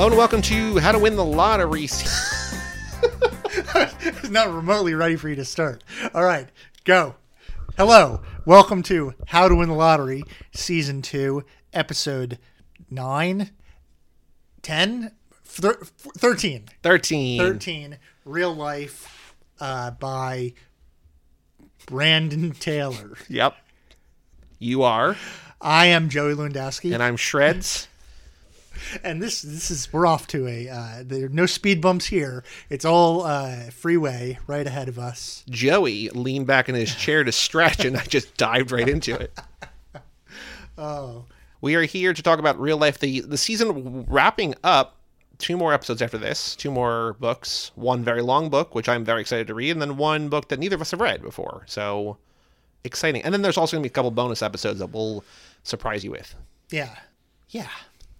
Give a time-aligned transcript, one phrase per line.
[0.00, 1.86] Hello and welcome to How to Win the Lottery.
[4.30, 5.84] Not remotely ready for you to start.
[6.14, 6.48] All right,
[6.84, 7.16] go.
[7.76, 11.44] Hello, welcome to How to Win the Lottery, Season 2,
[11.74, 12.38] Episode
[12.90, 13.50] 9,
[14.62, 15.12] 10,
[15.44, 16.64] thir- 13.
[16.82, 17.38] 13.
[17.38, 20.54] 13, Real Life uh, by
[21.84, 23.18] Brandon Taylor.
[23.28, 23.54] Yep.
[24.58, 25.16] You are,
[25.60, 27.86] I am Joey Lewandowski, and I'm Shreds.
[29.04, 32.44] And this this is we're off to a uh, there are no speed bumps here.
[32.68, 35.44] It's all uh, freeway right ahead of us.
[35.48, 39.38] Joey leaned back in his chair to stretch, and I just dived right into it.
[40.78, 41.26] Oh,
[41.60, 42.98] We are here to talk about real life.
[42.98, 44.96] The the season wrapping up.
[45.38, 46.54] Two more episodes after this.
[46.54, 47.70] Two more books.
[47.74, 50.58] One very long book, which I'm very excited to read, and then one book that
[50.58, 51.64] neither of us have read before.
[51.66, 52.18] So
[52.84, 53.22] exciting.
[53.22, 55.24] And then there's also going to be a couple bonus episodes that we'll
[55.62, 56.34] surprise you with.
[56.70, 56.94] yeah,
[57.50, 57.68] yeah,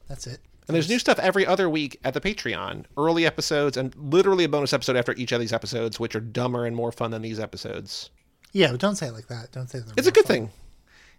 [0.09, 0.41] that's it.
[0.71, 2.85] And there's new stuff every other week at the Patreon.
[2.97, 6.65] Early episodes and literally a bonus episode after each of these episodes, which are dumber
[6.65, 8.11] and more fun than these episodes.
[8.53, 9.51] Yeah, but don't say it like that.
[9.51, 9.99] Don't say that.
[9.99, 10.51] It's a good thing.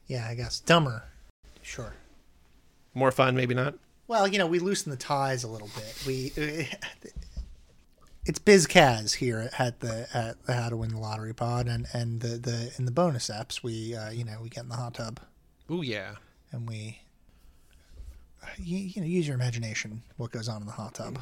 [0.08, 1.04] Yeah, I guess dumber.
[1.62, 1.94] Sure.
[2.94, 3.76] More fun, maybe not.
[4.08, 6.04] Well, you know, we loosen the ties a little bit.
[6.08, 6.32] We
[8.26, 11.88] it's Biz Kaz here at the at the How to Win the Lottery Pod, and
[11.94, 14.76] and the the in the bonus apps we uh, you know we get in the
[14.76, 15.20] hot tub
[15.70, 16.16] Ooh, yeah.
[16.52, 17.01] and we
[18.58, 21.20] you, you know use your imagination what goes on in the hot tub.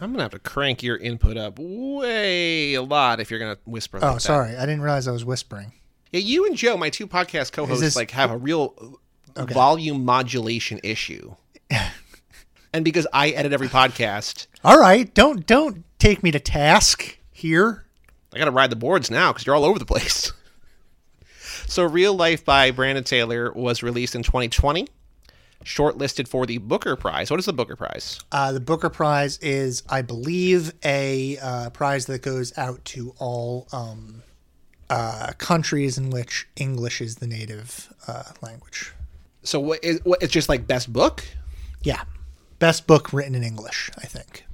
[0.00, 3.54] I'm going to have to crank your input up way a lot if you're going
[3.54, 4.20] to whisper like Oh, that.
[4.20, 5.72] sorry, I didn't realize I was whispering.
[6.12, 8.98] Yeah, you and Joe, my two podcast co-hosts, this- like have a real
[9.36, 11.34] uh, volume modulation issue.
[12.72, 17.84] and because I edit every podcast, All right, don't don't take me to task here.
[18.34, 20.32] I got to ride the boards now because you're all over the place.
[21.66, 24.88] so, Real Life by Brandon Taylor was released in 2020,
[25.64, 27.30] shortlisted for the Booker Prize.
[27.30, 28.20] What is the Booker Prize?
[28.30, 33.66] Uh, the Booker Prize is, I believe, a uh, prize that goes out to all
[33.72, 34.22] um,
[34.90, 38.92] uh, countries in which English is the native uh, language.
[39.42, 41.24] So, what is, what, it's just like best book?
[41.82, 42.04] Yeah,
[42.58, 44.44] best book written in English, I think.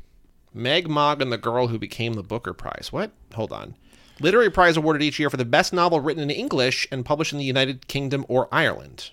[0.53, 2.89] Meg Mogg and the Girl Who Became the Booker Prize.
[2.91, 3.13] What?
[3.35, 3.77] Hold on.
[4.21, 7.39] Literary prize awarded each year for the best novel written in English and published in
[7.39, 9.13] the United Kingdom or Ireland.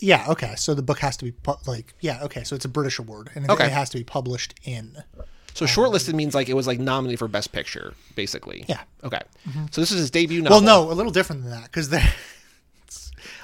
[0.00, 0.54] Yeah, okay.
[0.56, 2.44] So the book has to be pu- like, yeah, okay.
[2.44, 3.66] So it's a British award, and it- Okay.
[3.66, 4.96] it has to be published in.
[5.54, 8.64] So um, shortlisted means like it was like nominated for best picture, basically.
[8.68, 8.80] Yeah.
[9.04, 9.20] Okay.
[9.48, 9.66] Mm-hmm.
[9.70, 10.58] So this is his debut novel.
[10.62, 12.12] Well, no, a little different than that because there.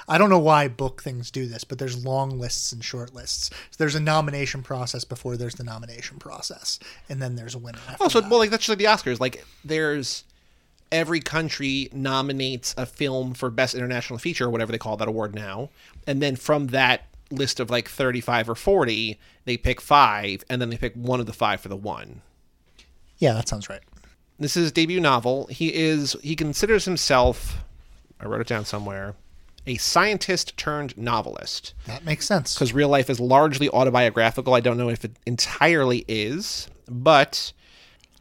[0.07, 3.49] I don't know why book things do this, but there's long lists and short lists.
[3.69, 7.79] So there's a nomination process before there's the nomination process, and then there's a winner.
[7.87, 8.29] After Oh, so that.
[8.29, 9.19] well, like that's just like the Oscars.
[9.21, 10.25] Like there's
[10.91, 15.33] every country nominates a film for best international feature or whatever they call that award
[15.35, 15.69] now,
[16.07, 20.69] and then from that list of like 35 or 40, they pick five, and then
[20.69, 22.21] they pick one of the five for the one.
[23.17, 23.81] yeah, that sounds right.
[24.39, 25.45] This is his debut novel.
[25.47, 27.63] He is he considers himself.
[28.19, 29.15] I wrote it down somewhere.
[29.67, 32.55] A scientist turned novelist That makes sense.
[32.55, 34.55] because real life is largely autobiographical.
[34.55, 37.53] I don't know if it entirely is, but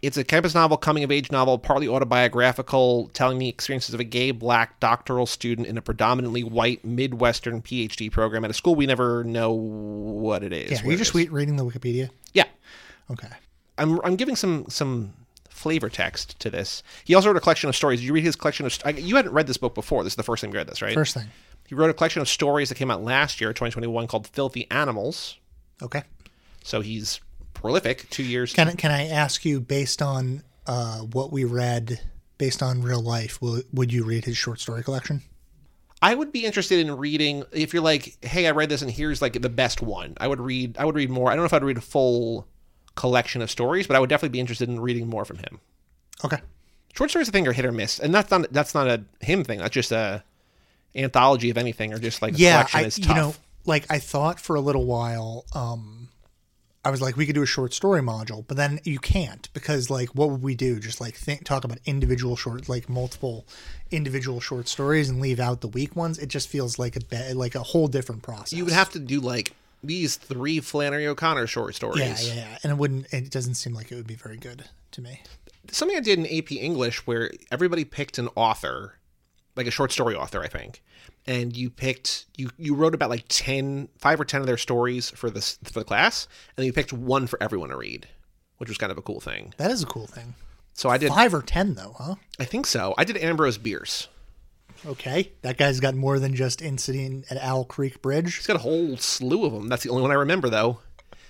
[0.02, 4.04] it's a campus novel, coming of age novel, partly autobiographical, telling the experiences of a
[4.04, 8.86] gay black doctoral student in a predominantly white Midwestern PhD program at a school we
[8.86, 10.70] never know what it is.
[10.70, 12.10] Yeah, are you just reading the Wikipedia?
[12.32, 12.44] Yeah.
[13.10, 13.28] Okay.
[13.78, 15.12] I'm I'm giving some some
[15.48, 16.82] flavor text to this.
[17.04, 18.00] He also wrote a collection of stories.
[18.00, 18.78] Did you read his collection of?
[18.84, 20.04] I- You hadn't read this book before.
[20.04, 20.94] This is the first time you read this, right?
[20.94, 21.26] First thing.
[21.66, 25.36] He wrote a collection of stories that came out last year, 2021, called "Filthy Animals."
[25.82, 26.02] Okay.
[26.64, 27.20] So he's
[27.60, 28.08] prolific.
[28.10, 28.52] Two years.
[28.52, 32.00] Can I- can I ask you, based on uh, what we read,
[32.38, 35.22] based on real life, will, would you read his short story collection?
[36.02, 39.20] I would be interested in reading if you're like, hey, I read this and here's
[39.20, 40.14] like the best one.
[40.18, 40.78] I would read.
[40.78, 41.30] I would read more.
[41.30, 42.46] I don't know if I'd read a full
[42.94, 45.60] collection of stories, but I would definitely be interested in reading more from him.
[46.24, 46.38] Okay.
[46.94, 49.44] Short stories, I think, are hit or miss, and that's not that's not a him
[49.44, 49.58] thing.
[49.58, 50.24] That's just a
[50.94, 53.34] anthology of anything, or just like a yeah, collection I, is you know,
[53.64, 56.08] like I thought for a little while, um,
[56.84, 59.90] I was like, we could do a short story module, but then you can't because,
[59.90, 60.80] like, what would we do?
[60.80, 63.46] Just like think, talk about individual short, like multiple
[63.90, 66.18] individual short stories, and leave out the weak ones.
[66.18, 68.54] It just feels like a be- like a whole different process.
[68.54, 69.52] you would have to do like
[69.84, 72.00] these three Flannery O'Connor short stories.
[72.00, 73.12] yeah, yeah, yeah, and it wouldn't.
[73.12, 75.20] It doesn't seem like it would be very good to me.
[75.70, 78.94] Something I did in AP English where everybody picked an author,
[79.54, 80.82] like a short story author, I think,
[81.30, 85.10] and you picked you you wrote about like 10, five or ten of their stories
[85.10, 88.08] for this for the class, and then you picked one for everyone to read,
[88.58, 89.54] which was kind of a cool thing.
[89.56, 90.34] That is a cool thing.
[90.74, 91.10] So I did.
[91.10, 92.16] Five or ten though, huh?
[92.40, 92.94] I think so.
[92.98, 94.08] I did Ambrose Bierce.
[94.84, 98.36] Okay, that guy's got more than just incident at Owl Creek Bridge.
[98.36, 99.68] He's got a whole slew of them.
[99.68, 100.80] That's the only one I remember though.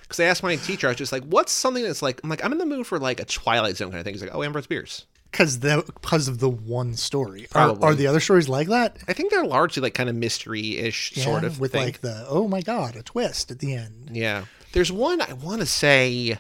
[0.03, 2.43] Because I asked my teacher, I was just like, "What's something that's like?" I'm like,
[2.43, 4.43] "I'm in the mood for like a Twilight Zone kind of thing." He's like, "Oh,
[4.43, 7.45] Ambrose Bierce." Because the because of the one story.
[7.45, 7.89] Are, Probably.
[7.89, 8.97] are the other stories like that?
[9.09, 11.85] I think they're largely like kind of mystery-ish sort of with thing.
[11.85, 14.11] like the oh my god, a twist at the end.
[14.13, 14.45] Yeah.
[14.73, 16.39] There's one I want to say.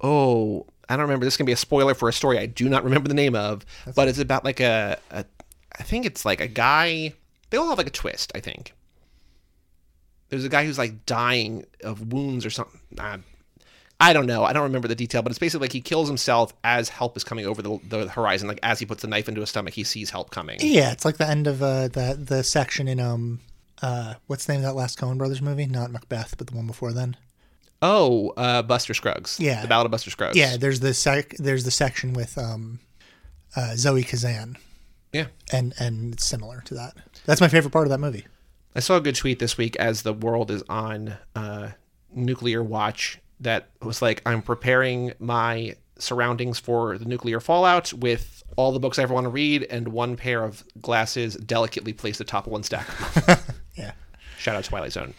[0.00, 1.24] Oh, I don't remember.
[1.26, 3.64] This can be a spoiler for a story I do not remember the name of,
[3.94, 5.24] but it's about like a, a.
[5.78, 7.14] I think it's like a guy.
[7.50, 8.32] They all have like a twist.
[8.34, 8.74] I think.
[10.30, 12.80] There's a guy who's like dying of wounds or something.
[14.00, 14.44] I don't know.
[14.44, 17.24] I don't remember the detail, but it's basically like he kills himself as help is
[17.24, 18.48] coming over the, the horizon.
[18.48, 20.58] Like as he puts the knife into his stomach, he sees help coming.
[20.60, 23.40] Yeah, it's like the end of uh, the the section in um
[23.82, 25.66] uh what's the name of that last Coen Brothers movie?
[25.66, 27.16] Not Macbeth, but the one before then.
[27.82, 29.38] Oh, uh, Buster Scruggs.
[29.40, 29.62] Yeah.
[29.62, 30.36] the Ballad of Buster Scruggs.
[30.36, 32.80] Yeah, there's the sec there's the section with um
[33.54, 34.56] uh, Zoe Kazan,
[35.12, 35.26] yeah.
[35.52, 36.94] and and it's similar to that.
[37.26, 38.26] That's my favorite part of that movie.
[38.74, 41.70] I saw a good tweet this week as the world is on uh,
[42.14, 48.72] nuclear watch that was like, I'm preparing my surroundings for the nuclear fallout with all
[48.72, 52.46] the books I ever want to read and one pair of glasses delicately placed atop
[52.46, 52.86] one stack.
[53.76, 53.92] Yeah,
[54.38, 55.14] Shout out Twilight Zone.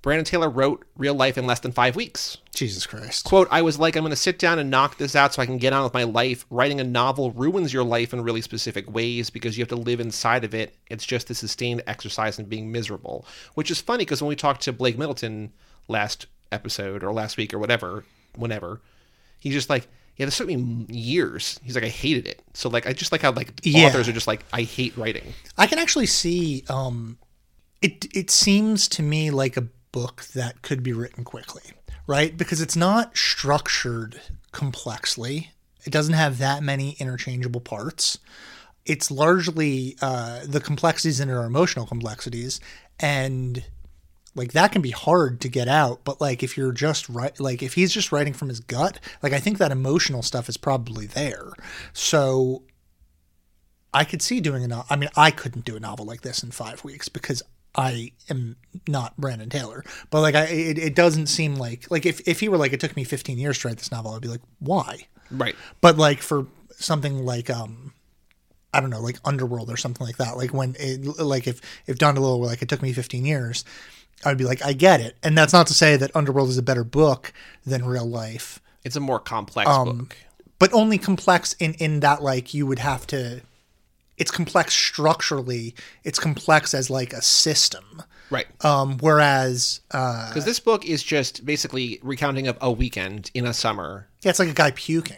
[0.00, 2.38] Brandon Taylor wrote Real Life in less than five weeks.
[2.52, 3.24] Jesus Christ.
[3.24, 5.46] Quote, I was like, I'm going to sit down and knock this out so I
[5.46, 6.44] can get on with my life.
[6.50, 10.00] Writing a novel ruins your life in really specific ways because you have to live
[10.00, 10.74] inside of it.
[10.88, 13.24] It's just a sustained exercise in being miserable,
[13.54, 15.52] which is funny because when we talked to Blake Middleton
[15.86, 18.04] last episode or last week or whatever,
[18.36, 18.80] whenever,
[19.38, 21.58] he's just like, yeah, this took me years.
[21.64, 22.42] He's like, I hated it.
[22.54, 23.86] So like, I just like how like Yeah.
[23.88, 25.32] authors are just like, I hate writing.
[25.56, 27.18] I can actually see um
[27.80, 31.62] it it seems to me like a book that could be written quickly,
[32.06, 32.36] right?
[32.36, 34.20] Because it's not structured
[34.52, 35.50] complexly.
[35.84, 38.18] It doesn't have that many interchangeable parts.
[38.86, 42.60] It's largely uh, the complexities in it are emotional complexities,
[43.00, 43.64] and
[44.34, 46.04] like that can be hard to get out.
[46.04, 49.32] But like if you're just right, like if he's just writing from his gut, like
[49.32, 51.52] I think that emotional stuff is probably there.
[51.92, 52.62] So
[53.92, 54.86] I could see doing a novel.
[54.88, 57.42] I mean, I couldn't do a novel like this in five weeks because
[57.74, 58.56] I am
[58.88, 59.84] not Brandon Taylor.
[60.10, 62.80] But like, I it, it doesn't seem like like if if he were like it
[62.80, 65.06] took me 15 years to write this novel, I'd be like, why?
[65.30, 65.56] Right.
[65.80, 67.92] But like for something like um.
[68.74, 70.38] I don't know, like Underworld or something like that.
[70.38, 73.66] Like when, it, like if if Don DeLillo were like, it took me 15 years,
[74.24, 75.16] I'd be like, I get it.
[75.22, 77.32] And that's not to say that Underworld is a better book
[77.66, 80.16] than Real Life, It's a more complex Um, book.
[80.58, 83.42] but only complex in in that like you would have to
[84.18, 85.74] it's complex structurally
[86.04, 88.46] it's complex as like a system Right.
[88.64, 93.52] um whereas uh Because this book is just basically recounting of a weekend in a
[93.54, 94.06] summer.
[94.22, 95.16] yeah it's like a guy puking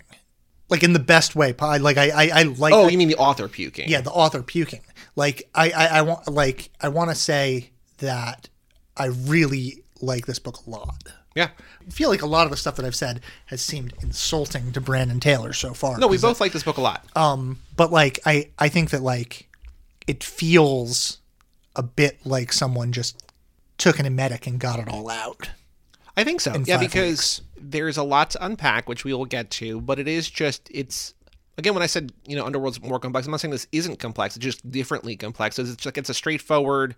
[0.70, 3.48] like in the best way like i i, I like Oh, you mean the author
[3.48, 3.88] puking?
[3.90, 4.80] yeah the author puking
[5.16, 8.48] like i i, I want like i want to say that
[8.96, 11.02] i really like this book a lot
[11.34, 11.48] Yeah.
[11.86, 14.80] I feel like a lot of the stuff that I've said has seemed insulting to
[14.80, 15.98] Brandon Taylor so far.
[15.98, 17.04] No, we both like this book a lot.
[17.16, 19.48] Um, but like I, I think that like
[20.06, 21.18] it feels
[21.76, 23.20] a bit like someone just
[23.78, 25.50] took an emetic and got it all out.
[26.16, 26.54] I think so.
[26.64, 30.30] Yeah, because there's a lot to unpack, which we will get to, but it is
[30.30, 31.14] just it's
[31.58, 34.36] again when I said, you know, Underworld's more complex, I'm not saying this isn't complex,
[34.36, 35.58] it's just differently complex.
[35.58, 36.94] It's just like it's a straightforward,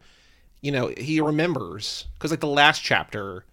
[0.61, 3.45] you know, he remembers because like the last chapter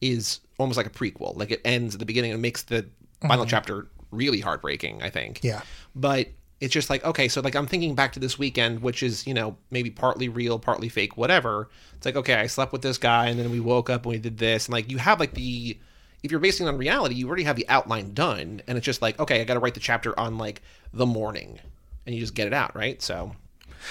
[0.00, 1.36] is almost like a prequel.
[1.36, 2.86] Like it ends at the beginning and makes the
[3.20, 3.50] final mm-hmm.
[3.50, 5.40] chapter really heartbreaking, I think.
[5.42, 5.62] Yeah.
[5.94, 6.28] But
[6.60, 9.34] it's just like, okay, so like I'm thinking back to this weekend, which is, you
[9.34, 11.68] know, maybe partly real, partly fake, whatever.
[11.96, 14.18] It's like, okay, I slept with this guy and then we woke up and we
[14.18, 14.66] did this.
[14.66, 15.78] And like you have like the
[16.22, 18.60] if you're basing it on reality, you already have the outline done.
[18.66, 20.60] And it's just like, okay, I gotta write the chapter on like
[20.92, 21.58] the morning.
[22.04, 23.00] And you just get it out, right?
[23.00, 23.34] So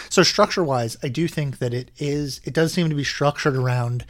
[0.10, 3.56] So structure wise, I do think that it is it does seem to be structured
[3.56, 4.06] around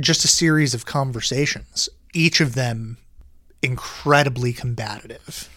[0.00, 2.98] just a series of conversations, each of them
[3.62, 5.48] incredibly combative.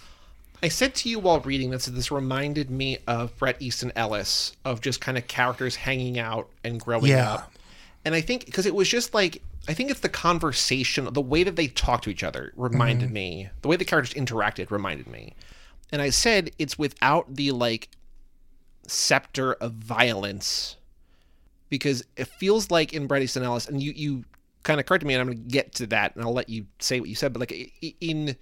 [0.64, 4.56] I said to you while reading this, that this reminded me of Bret Easton Ellis,
[4.64, 7.34] of just kind of characters hanging out and growing Yeah.
[7.34, 7.52] up.
[8.06, 11.44] And I think because it was just like I think it's the conversation, the way
[11.44, 13.14] that they talk to each other reminded Mm-hmm.
[13.14, 13.50] me.
[13.62, 15.36] The way the characters interacted reminded me.
[15.92, 17.90] And I said it's without the like
[18.92, 20.76] scepter of violence
[21.70, 24.26] because it feels like in Bret Easton Ellis, and you you
[24.64, 26.68] kind of corrected me, and I'm going to get to that, and I'll let you
[26.80, 27.34] say what you said.
[27.34, 28.36] But like in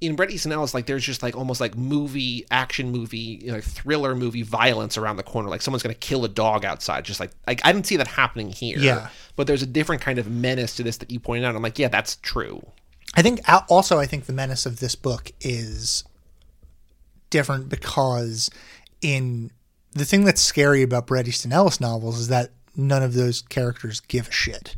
[0.00, 3.60] in Bret Easton Ellis, like there's just like almost like movie, action movie, you know,
[3.60, 5.48] thriller movie violence around the corner.
[5.48, 7.04] Like someone's gonna kill a dog outside.
[7.04, 8.78] Just like like I didn't see that happening here.
[8.78, 9.08] Yeah.
[9.36, 11.56] But there's a different kind of menace to this that you pointed out.
[11.56, 12.62] I'm like, yeah, that's true.
[13.16, 13.40] I think
[13.70, 16.04] also I think the menace of this book is
[17.30, 18.50] different because
[19.04, 19.50] in
[19.92, 24.00] the thing that's scary about Bret Easton Ellis novels is that none of those characters
[24.00, 24.74] give a shit.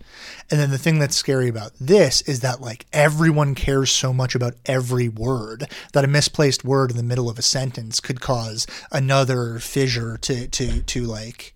[0.50, 4.34] And then the thing that's scary about this is that like everyone cares so much
[4.34, 8.66] about every word that a misplaced word in the middle of a sentence could cause
[8.92, 11.54] another fissure to to to like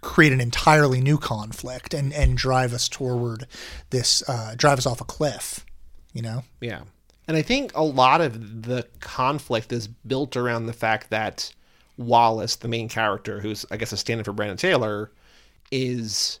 [0.00, 3.46] create an entirely new conflict and and drive us toward
[3.90, 5.64] this uh, drive us off a cliff.
[6.12, 6.44] You know?
[6.60, 6.82] Yeah.
[7.26, 11.52] And I think a lot of the conflict is built around the fact that
[11.96, 15.12] Wallace, the main character, who's I guess a stand-in for Brandon Taylor,
[15.70, 16.40] is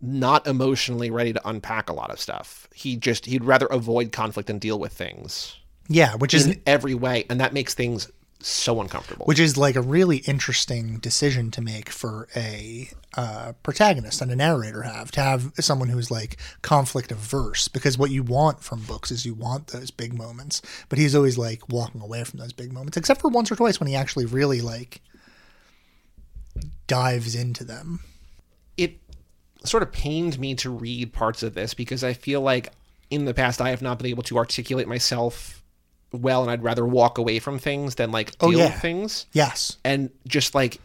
[0.00, 2.68] not emotionally ready to unpack a lot of stuff.
[2.72, 5.56] He just he'd rather avoid conflict and deal with things
[5.88, 9.26] Yeah, which is in every way, and that makes things so uncomfortable.
[9.26, 14.36] which is like a really interesting decision to make for a uh, protagonist and a
[14.36, 19.10] narrator have to have someone who's like conflict averse because what you want from books
[19.10, 22.72] is you want those big moments but he's always like walking away from those big
[22.72, 25.00] moments except for once or twice when he actually really like
[26.86, 27.98] dives into them
[28.76, 28.98] it
[29.64, 32.72] sort of pained me to read parts of this because I feel like
[33.10, 35.62] in the past I have not been able to articulate myself
[36.12, 38.70] well, and I'd rather walk away from things than like oh, deal Oh, yeah.
[38.72, 39.26] with things.
[39.32, 40.80] yes and just like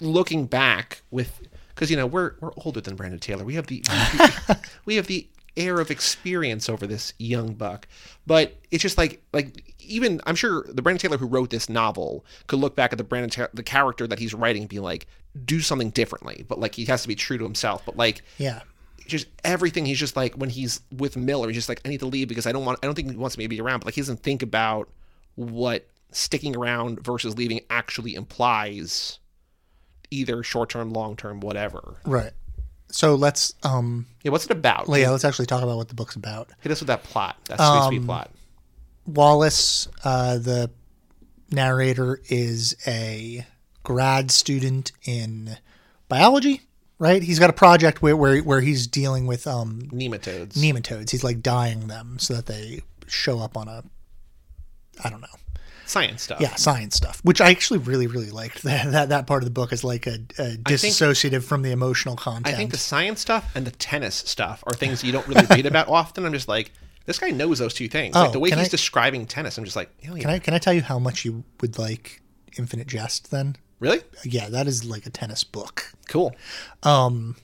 [0.00, 3.44] looking back with because you know we're we're older than Brandon Taylor.
[3.44, 3.82] We have the
[4.84, 7.86] we have the air of experience over this young buck,
[8.26, 12.24] but it's just like like even I'm sure the Brandon Taylor who wrote this novel
[12.48, 15.06] could look back at the Brandon Ta- the character that he's writing and be like
[15.44, 17.82] do something differently, but like he has to be true to himself.
[17.86, 18.60] But like yeah
[19.06, 22.06] just everything he's just like when he's with Miller, he's just like I need to
[22.06, 23.86] leave because I don't want I don't think he wants me to be around, but
[23.86, 24.88] like he doesn't think about
[25.34, 29.18] what sticking around versus leaving actually implies
[30.10, 31.96] either short term, long term, whatever.
[32.04, 32.32] right
[32.90, 34.86] so let's um Yeah, what's it about?
[34.88, 37.36] yeah let's actually talk about what the book's about Hit us with that plot.
[37.46, 38.30] That space speed plot.
[39.06, 40.70] Wallace, uh, the
[41.50, 43.44] narrator, is a
[43.82, 45.56] grad student in
[46.08, 46.62] biology,
[47.04, 47.22] right?
[47.22, 50.54] He's got a project where where, where he's dealing with um, Nematodes.
[50.56, 51.10] nematodes.
[51.10, 53.84] He's like dyeing them so that they show up on a,
[55.04, 55.26] I don't know,
[55.86, 56.40] Science stuff.
[56.40, 57.20] yeah, science stuff.
[57.22, 58.62] Which I actually really really liked.
[58.68, 62.16] That that, that part of the book is like a, a disassociative from the emotional
[62.16, 62.48] content.
[62.48, 65.66] I think the science stuff and the tennis stuff are things you don't really read
[65.66, 66.24] about often.
[66.24, 66.72] I'm just like,
[67.04, 68.14] this guy knows those two things.
[68.14, 70.22] like Oh, the way he's I- describing tennis, I'm just like, hell yeah.
[70.22, 72.22] can I can I tell you how much you would like
[72.56, 73.56] Infinite Jest then?
[73.84, 74.00] Really?
[74.24, 75.92] Yeah, that is like a tennis book.
[76.08, 76.34] Cool.
[76.82, 77.36] Um,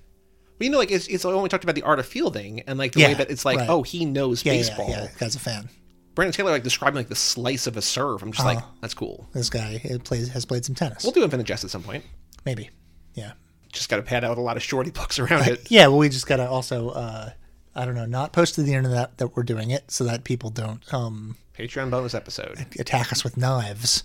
[0.58, 2.78] But you know, like it's, it's when we talked about the art of fielding and
[2.78, 3.68] like the way that it's like, right.
[3.68, 4.88] oh, he knows yeah, baseball.
[4.88, 5.10] yeah, yeah.
[5.18, 5.68] Guy's a fan.
[6.14, 8.22] Brandon Taylor like describing like the slice of a serve.
[8.22, 9.28] I'm just like, that's cool.
[9.32, 11.04] This guy plays has played some tennis.
[11.04, 12.04] We'll do Infinite Jest at some point.
[12.44, 12.70] Maybe.
[13.14, 13.32] Yeah.
[13.72, 15.70] Just got to pad out a lot of shorty books around it.
[15.70, 15.86] Yeah.
[15.86, 17.30] Well, we just gotta also, uh,
[17.74, 20.50] I don't know, not post to the internet that we're doing it so that people
[20.50, 22.66] don't um, Patreon bonus episode.
[22.78, 24.02] attack us with knives.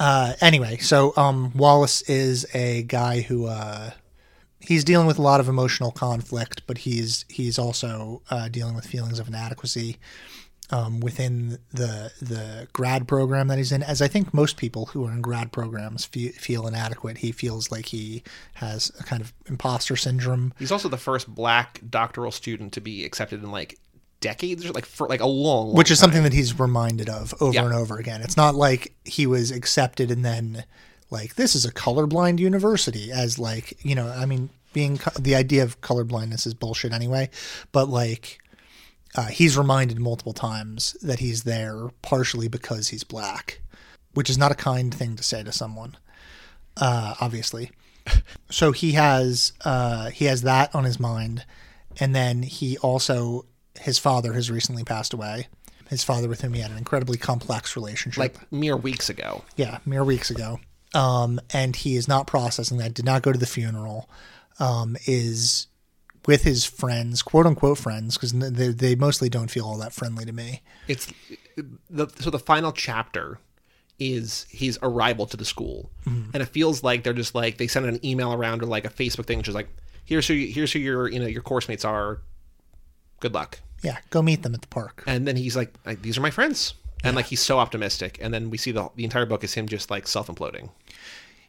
[0.00, 3.90] Uh, anyway, so um, Wallace is a guy who uh,
[4.58, 8.86] he's dealing with a lot of emotional conflict, but he's he's also uh, dealing with
[8.86, 9.98] feelings of inadequacy
[10.70, 13.82] um, within the the grad program that he's in.
[13.82, 17.70] As I think most people who are in grad programs fe- feel inadequate, he feels
[17.70, 18.22] like he
[18.54, 20.54] has a kind of imposter syndrome.
[20.58, 23.78] He's also the first black doctoral student to be accepted in like
[24.20, 26.08] decades like for like a long, long which is time.
[26.08, 27.64] something that he's reminded of over Yeah.
[27.64, 28.20] and over again.
[28.22, 30.64] It's not like he was accepted and then
[31.10, 35.34] like this is a colorblind university as like you know I mean being co- the
[35.34, 37.30] idea of colorblindness is bullshit anyway,
[37.72, 38.38] but like
[39.16, 43.60] uh, he's reminded multiple times that he's there partially because he's black,
[44.14, 45.96] which is not a kind thing to say to someone,
[46.76, 47.72] uh, obviously.
[48.50, 51.44] so he has uh, he has that on his mind,
[51.98, 53.44] and then he also
[53.80, 55.48] his father has recently passed away.
[55.88, 59.42] His father, with whom he had an incredibly complex relationship, like mere weeks ago.
[59.56, 60.60] yeah, mere weeks ago.
[60.94, 62.94] Um, and he is not processing that.
[62.94, 64.08] Did not go to the funeral.
[64.60, 65.66] Um, is
[66.26, 70.24] with his friends, quote unquote friends, because they, they mostly don't feel all that friendly
[70.26, 70.62] to me.
[70.86, 71.12] It's
[71.88, 73.38] the so the final chapter
[73.98, 76.30] is his arrival to the school, Mm-hmm.
[76.34, 78.90] and it feels like they're just like they send an email around or like a
[78.90, 79.68] Facebook thing, which is like
[80.04, 82.20] here's who you, here's who your you know your course mates are.
[83.20, 83.60] Good luck.
[83.82, 85.04] Yeah, go meet them at the park.
[85.06, 85.72] And then he's like,
[86.02, 86.74] these are my friends.
[87.02, 89.66] And like he's so optimistic, and then we see the the entire book is him
[89.66, 90.68] just like self imploding.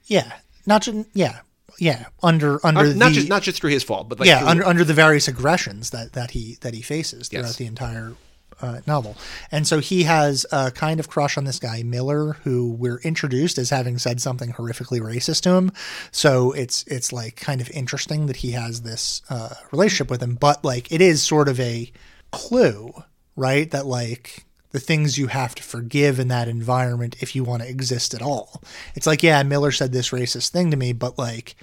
[0.06, 0.32] Yeah,
[0.66, 1.40] not just yeah,
[1.78, 2.06] yeah.
[2.24, 4.48] Under under Uh, Not the just not just through his fault, but like yeah through-
[4.50, 7.56] under under the various aggressions that that he that he faces throughout Yes.
[7.58, 8.14] the entire
[8.62, 9.16] uh, novel,
[9.52, 13.58] and so he has a kind of crush on this guy Miller, who we're introduced
[13.58, 15.72] as having said something horrifically racist to him.
[16.12, 20.36] So it's it's like kind of interesting that he has this uh, relationship with him,
[20.36, 21.92] but like it is sort of a
[22.32, 22.94] clue,
[23.36, 23.70] right?
[23.72, 27.70] That like the things you have to forgive in that environment if you want to
[27.70, 28.62] exist at all.
[28.96, 31.56] It's like, yeah, Miller said this racist thing to me, but like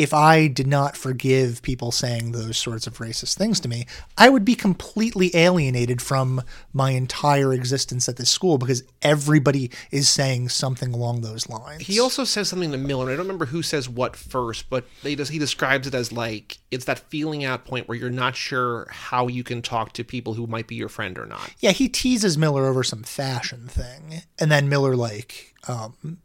[0.00, 3.84] if I did not forgive people saying those sorts of racist things to me,
[4.16, 6.40] I would be completely alienated from
[6.72, 11.82] my entire existence at this school because everybody is saying something along those lines.
[11.82, 13.08] He also says something to Miller.
[13.08, 16.56] I don't remember who says what first, but they just, he describes it as like
[16.70, 20.32] it's that feeling out point where you're not sure how you can talk to people
[20.32, 21.52] who might be your friend or not.
[21.58, 26.16] yeah, he teases Miller over some fashion thing, and then Miller like um,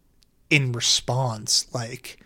[0.49, 2.19] in response like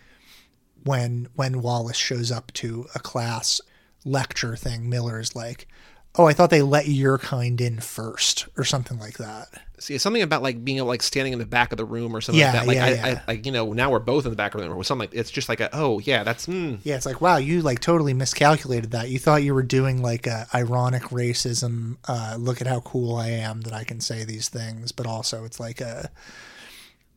[0.84, 3.60] when when Wallace shows up to a class
[4.04, 5.68] lecture thing, Miller is like,
[6.16, 10.20] "Oh, I thought they let your kind in first, or something like that." See, something
[10.20, 12.60] about like being like standing in the back of the room or something Yeah, like
[12.60, 12.66] that.
[12.66, 13.22] Like yeah, I, yeah.
[13.26, 15.08] I like you know now we're both in the back of the room or something.
[15.08, 16.78] Like, it's just like a oh yeah that's mm.
[16.82, 19.08] Yeah, it's like, wow, you like totally miscalculated that.
[19.08, 21.96] You thought you were doing like a ironic racism.
[22.06, 25.44] Uh, look at how cool I am that I can say these things, but also
[25.44, 26.10] it's like a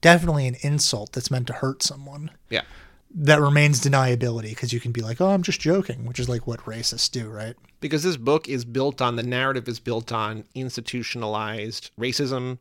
[0.01, 2.31] definitely an insult that's meant to hurt someone.
[2.49, 2.63] yeah.
[3.15, 6.47] That remains deniability because you can be like, oh, I'm just joking, which is like
[6.47, 7.55] what racists do, right?
[7.79, 12.57] because this book is built on the narrative is built on institutionalized racism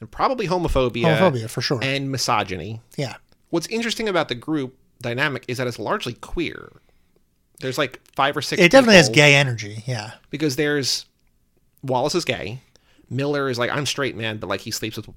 [0.00, 1.80] and probably homophobia, Homophobia, for sure.
[1.82, 2.80] and misogyny.
[2.96, 3.16] Yeah.
[3.50, 6.70] What's interesting about the group dynamic is that it's largely queer.
[7.60, 8.62] There's like five or six.
[8.62, 9.82] It definitely has gay energy.
[9.86, 10.12] Yeah.
[10.30, 11.06] because there's
[11.82, 12.60] Wallace is gay.
[13.10, 15.08] Miller is like I'm straight man, but like he sleeps with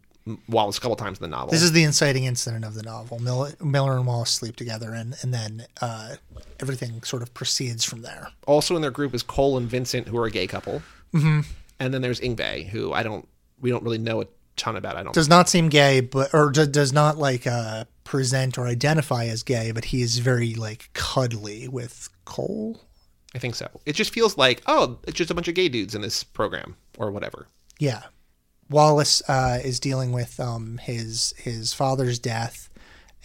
[0.48, 1.52] Wallace a couple times in the novel.
[1.52, 3.20] This is the inciting incident of the novel.
[3.20, 6.16] Miller, Miller and Wallace sleep together, and, and then uh,
[6.60, 8.30] everything sort of proceeds from there.
[8.48, 10.82] also in their group is Cole and Vincent, who are a gay couple,
[11.14, 11.42] mm-hmm.
[11.80, 13.28] and then there's Yngve, who I don't
[13.60, 14.96] we don't really know a ton about.
[14.98, 15.14] I don't.
[15.14, 19.44] Does not seem gay, but or d- does not like uh, present or identify as
[19.44, 22.82] gay, but he is very like cuddly with Cole.
[23.36, 23.68] I think so.
[23.86, 26.76] It just feels like oh, it's just a bunch of gay dudes in this program
[26.98, 27.48] or whatever.
[27.80, 28.04] Yeah.
[28.70, 32.70] Wallace uh, is dealing with um, his his father's death,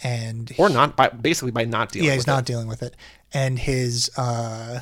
[0.03, 2.05] and Or not by basically by not dealing.
[2.07, 2.45] yeah, with he's not It.
[2.45, 2.95] dealing with it,
[3.33, 4.81] and his uh,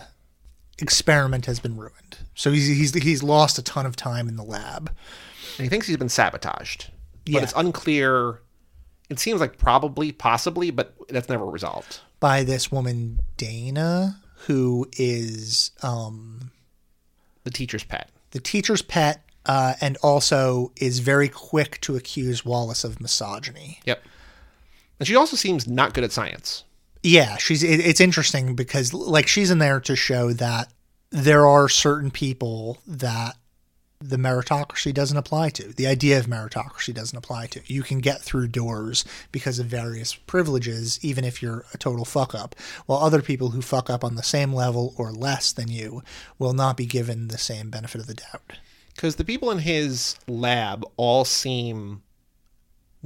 [0.79, 2.17] experiment has been ruined.
[2.35, 4.89] So he's he's he's lost a ton of time in the lab.
[5.57, 6.89] And he thinks he's been sabotaged,
[7.25, 7.41] but Yeah.
[7.43, 8.41] it's unclear.
[9.09, 11.99] It seems like probably, possibly, but that's never resolved.
[12.19, 16.51] by this woman Dana, who is um,
[17.43, 18.09] The teacher's pet.
[18.31, 23.79] the teacher's pet, uh, and also is very quick to accuse Wallace of misogyny.
[23.83, 24.03] Yep.
[24.99, 26.65] And she also seems not good at science.
[27.01, 27.63] Yeah, she's.
[27.63, 30.71] It, it's interesting because like she's in there to show that
[31.09, 33.37] there are certain people that
[33.99, 35.73] the meritocracy doesn't apply to.
[35.73, 37.61] The idea of meritocracy doesn't apply to.
[37.65, 42.35] You can get through doors because of various privileges, even if you're a total fuck
[42.35, 46.03] up, while other people who fuck up on the same level or less than you
[46.37, 48.59] will not be given the same benefit of the doubt.
[48.99, 52.01] Because the people in his lab all seem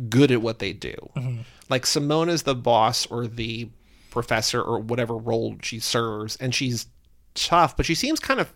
[0.10, 0.96] good at what they do.
[1.16, 1.42] Mm-hmm.
[1.70, 3.70] Like Simona's the boss or the
[4.10, 6.88] professor or whatever role she serves, and she's
[7.36, 8.52] tough, but she seems kind of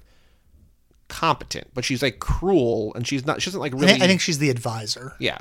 [1.09, 1.67] competent.
[1.75, 3.39] But she's like cruel, and she's not.
[3.39, 4.01] She doesn't like really.
[4.01, 5.13] I think she's the advisor.
[5.19, 5.37] Yeah.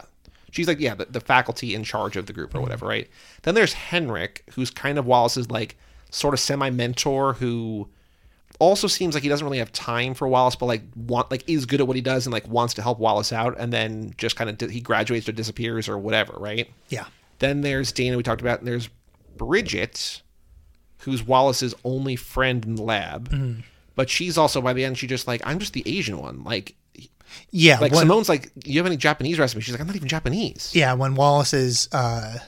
[0.50, 2.64] She's like, yeah, the, the faculty in charge of the group or mm-hmm.
[2.64, 3.08] whatever, right?
[3.44, 5.78] Then there's Henrik, who's kind of Wallace's like
[6.10, 7.88] sort of semi mentor who
[8.58, 11.66] also seems like he doesn't really have time for Wallace, but like want like is
[11.66, 14.36] good at what he does and like wants to help Wallace out, and then just
[14.36, 16.68] kind of di- he graduates or disappears or whatever, right?
[16.88, 17.06] Yeah.
[17.38, 18.88] Then there's Dana we talked about, and there's
[19.36, 20.22] Bridget,
[21.00, 23.62] who's Wallace's only friend in the lab.
[23.94, 26.74] But she's also by the end, she just like I'm just the Asian one, like
[27.50, 27.78] Yeah.
[27.78, 29.64] like when- Simone's like, you have any Japanese recipes?
[29.64, 30.70] She's like, I'm not even Japanese.
[30.74, 32.38] Yeah, when Wallace is uh,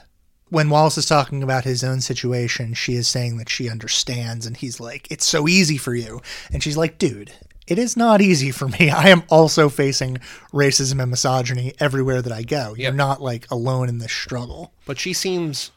[0.49, 4.57] when Wallace is talking about his own situation, she is saying that she understands, and
[4.57, 7.31] he's like, "It's so easy for you," and she's like, "Dude."
[7.67, 8.89] It is not easy for me.
[8.89, 10.17] I am also facing
[10.51, 12.69] racism and misogyny everywhere that I go.
[12.69, 12.93] You're Yep.
[12.95, 14.73] not like alone in this struggle.
[14.87, 15.69] But she seems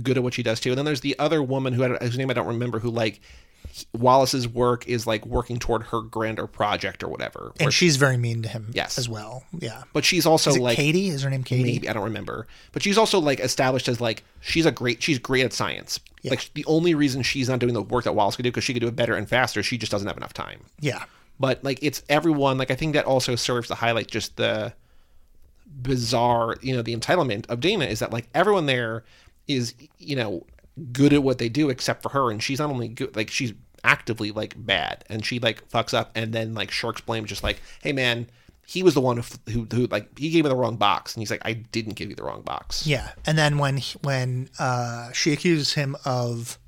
[0.00, 0.70] good at what she does too.
[0.70, 3.20] And then there's the other woman who I whose name I don't remember, who like
[3.92, 7.52] Wallace's work is like working toward her grander project or whatever.
[7.60, 8.98] And she's very mean to him Yes.
[8.98, 9.44] as well.
[9.58, 9.82] Yeah.
[9.92, 11.08] but she's also like Katie?
[11.08, 11.62] Is her name Katie?
[11.62, 12.46] maybe I don't remember.
[12.72, 16.00] But she's also like established as like she's a great she's great at science.
[16.24, 18.72] Like the only reason she's not doing the work that Wallace could do because she
[18.74, 20.60] could do it better and faster, she just doesn't have enough time.
[20.80, 21.04] Yeah.
[21.38, 24.74] but like it's everyone like i think that also serves to highlight just the
[25.82, 29.04] bizarre you know the entitlement of dana is that like everyone there
[29.48, 30.44] is you know
[30.92, 33.52] good at what they do except for her and she's not only good like she's
[33.84, 37.60] actively like bad and she like fucks up and then like sharks blame just like
[37.82, 38.26] hey man
[38.66, 41.22] he was the one who, who, who like he gave me the wrong box and
[41.22, 42.86] he's like i didn't give you the wrong box.
[42.86, 46.58] Yeah, and then when when uh, she accuses him of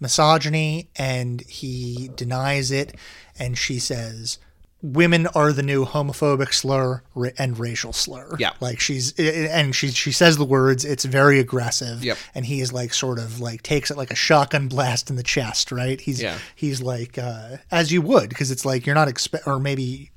[0.00, 2.94] misogyny and he denies it,
[3.38, 4.38] and she says,
[4.82, 7.02] women are the new homophobic slur
[7.38, 8.34] and racial slur.
[8.38, 8.50] Yeah.
[8.60, 10.84] like she's and she she says the words.
[10.84, 12.02] It's very aggressive.
[12.04, 12.18] Yep.
[12.34, 15.22] and he is like sort of like takes it like a shotgun blast in the
[15.22, 15.70] chest.
[15.70, 16.00] Right.
[16.00, 16.36] He's Yeah.
[16.56, 20.10] he's like uh, as you would because it's like you're not expect or maybe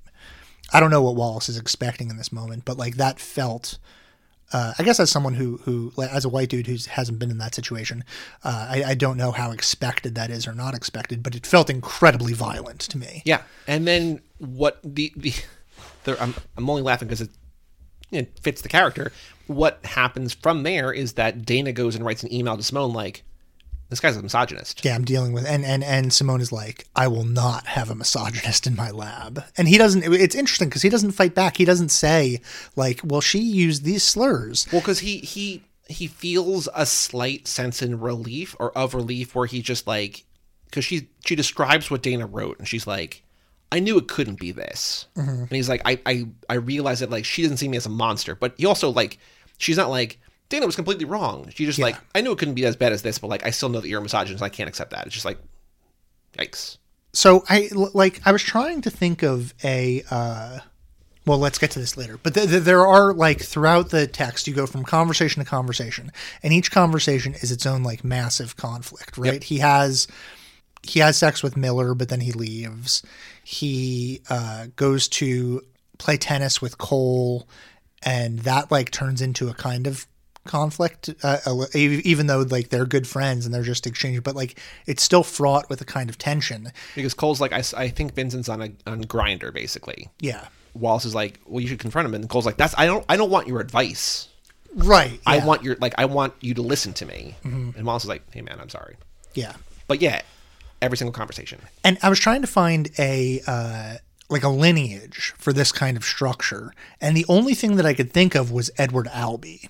[0.73, 3.77] I don't know what Wallace is expecting in this moment, but like that felt.
[4.53, 7.39] Uh, I guess as someone who who as a white dude who hasn't been in
[7.39, 8.03] that situation,
[8.43, 11.69] uh, I, I don't know how expected that is or not expected, but it felt
[11.69, 13.23] incredibly violent to me.
[13.25, 15.33] Yeah, and then what the the
[16.03, 17.31] there, I'm I'm only laughing because it,
[18.11, 19.11] it fits the character.
[19.47, 23.23] What happens from there is that Dana goes and writes an email to Simone like,
[23.89, 27.07] "This guy's a misogynist." yeah, I'm dealing with, and and and Simone is like, I
[27.07, 30.03] will not have a misogynist in my lab, and he doesn't.
[30.03, 31.57] It's interesting because he doesn't fight back.
[31.57, 32.41] He doesn't say
[32.75, 34.67] like, well, she used these slurs.
[34.71, 39.45] Well, because he he he feels a slight sense in relief or of relief where
[39.45, 40.25] he just like
[40.65, 43.23] because she she describes what Dana wrote and she's like,
[43.71, 45.29] I knew it couldn't be this, mm-hmm.
[45.29, 47.89] and he's like, I I I realized that like she doesn't see me as a
[47.89, 49.17] monster, but he also like
[49.57, 50.19] she's not like.
[50.49, 51.49] Dana was completely wrong.
[51.53, 53.49] She just like I knew it couldn't be as bad as this, but like I
[53.49, 54.43] still know that you're a misogynist.
[54.43, 55.05] I can't accept that.
[55.05, 55.39] It's just like,
[56.37, 56.77] yikes.
[57.13, 60.03] So I like I was trying to think of a.
[60.09, 60.59] Uh,
[61.25, 62.19] well, let's get to this later.
[62.21, 66.11] But th- th- there are like throughout the text, you go from conversation to conversation,
[66.43, 69.43] and each conversation is its own like massive conflict, right?
[69.43, 70.07] He has
[70.83, 73.01] he has sex with Miller, but then he leaves.
[73.43, 75.61] He uh, goes to
[75.97, 77.47] play tennis with Cole,
[78.03, 80.05] and that like turns into a kind of
[80.45, 81.37] conflict, uh,
[81.73, 85.69] even though like they're good friends and they're just exchanging, but like it's still fraught
[85.69, 86.71] with a kind of tension.
[86.95, 90.09] Because Cole's like I think Vincent's on a on Grindr basically.
[90.19, 90.47] Yeah.
[90.73, 93.17] Wallace is like, well, you should confront him, and Cole's like, that's I don't I
[93.17, 94.27] don't want your advice.
[94.73, 95.19] Right.
[95.25, 97.35] I want your like I want you to listen to me.
[97.43, 98.97] And Wallace is like, hey man, I'm sorry,
[99.33, 99.53] Yeah.
[99.87, 100.21] but yeah,
[100.81, 101.61] every single conversation.
[101.83, 103.95] And I was trying to find a uh,
[104.29, 108.11] like a lineage for this kind of structure, and the only thing that I could
[108.11, 109.69] think of was Edward Albee,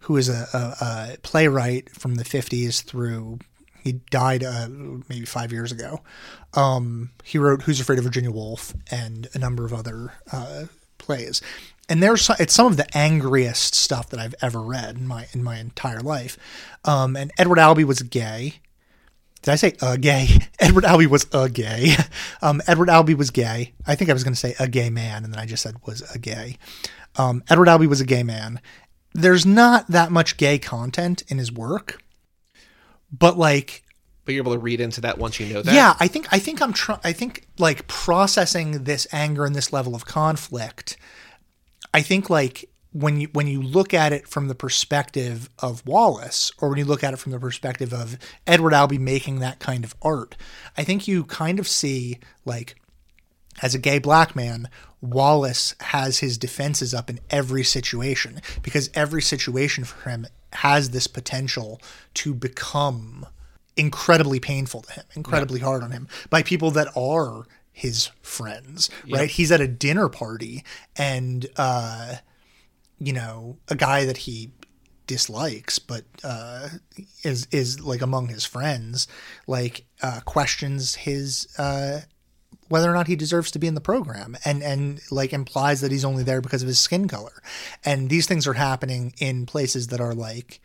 [0.00, 3.38] who is a, a, a playwright from the '50s through.
[3.82, 4.68] He died uh,
[5.08, 6.02] maybe five years ago.
[6.54, 10.64] Um, he wrote "Who's Afraid of Virginia Woolf" and a number of other uh,
[10.98, 11.40] plays.
[11.88, 15.42] And there's it's some of the angriest stuff that I've ever read in my in
[15.42, 16.38] my entire life.
[16.84, 18.60] Um, and Edward Albee was gay.
[19.42, 20.28] Did I say a gay?
[20.60, 21.94] Edward Albee was a gay.
[22.42, 23.74] Um, Edward Albee was gay.
[23.86, 25.74] I think I was going to say a gay man, and then I just said
[25.86, 26.56] was a gay.
[27.16, 28.62] Um, Edward Albee was a gay man.
[29.12, 32.02] There's not that much gay content in his work,
[33.12, 33.82] but like
[34.24, 35.74] But you're able to read into that once you know that.
[35.74, 37.00] yeah, I think I think I'm trying.
[37.02, 40.96] I think like processing this anger and this level of conflict.
[41.92, 46.52] I think like when you when you look at it from the perspective of Wallace,
[46.58, 49.84] or when you look at it from the perspective of Edward Albee making that kind
[49.84, 50.36] of art,
[50.76, 52.76] I think you kind of see like
[53.62, 54.68] as a gay black man,
[55.00, 61.06] Wallace has his defenses up in every situation because every situation for him has this
[61.06, 61.80] potential
[62.14, 63.26] to become
[63.76, 69.30] incredibly painful to him, incredibly hard on him by people that are his friends, right?
[69.30, 70.64] He's at a dinner party
[70.96, 72.16] and, uh,
[72.98, 74.52] you know, a guy that he
[75.06, 76.68] dislikes, but uh,
[77.24, 79.08] is is like among his friends,
[79.46, 82.00] like uh, questions his uh,
[82.70, 85.90] whether or not he deserves to be in the program and and like implies that
[85.92, 87.42] he's only there because of his skin color.
[87.84, 90.60] And these things are happening in places that are like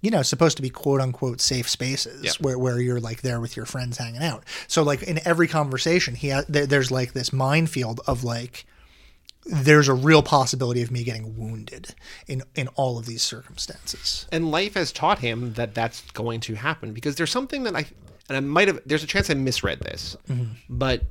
[0.00, 2.32] you know supposed to be quote unquote safe spaces Yeah.
[2.40, 4.44] where, where you're like there with your friends hanging out.
[4.68, 8.64] So like in every conversation he ha- there, there's like this minefield of like
[9.46, 11.94] there's a real possibility of me getting wounded
[12.28, 14.26] in in all of these circumstances.
[14.30, 17.86] And life has taught him that that's going to happen because there's something that I
[18.28, 20.52] and I might have there's a chance I misread this, mm-hmm.
[20.68, 21.02] but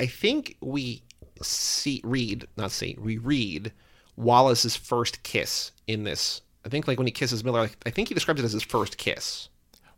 [0.00, 1.02] I think we
[1.42, 3.72] see read not see we read
[4.16, 6.40] Wallace's first kiss in this.
[6.64, 8.62] I think like when he kisses Miller, like, I think he describes it as his
[8.62, 9.48] first kiss,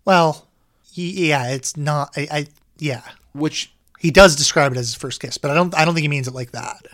[0.04, 0.48] well
[0.92, 2.46] yeah it's not I, I
[2.78, 5.92] yeah which he does describe it as his first kiss but i don't i don't
[5.92, 6.86] think he means it like that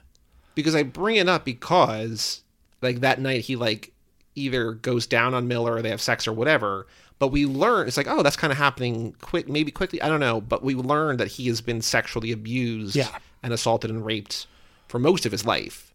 [0.54, 2.42] because I bring it up because
[2.80, 3.92] like that night he like
[4.34, 6.86] either goes down on Miller or they have sex or whatever.
[7.22, 10.18] But we learn it's like oh that's kind of happening quick maybe quickly I don't
[10.28, 10.40] know.
[10.40, 13.08] But we learn that he has been sexually abused Yeah.
[13.44, 14.48] and assaulted and raped
[14.88, 15.94] for most of his life.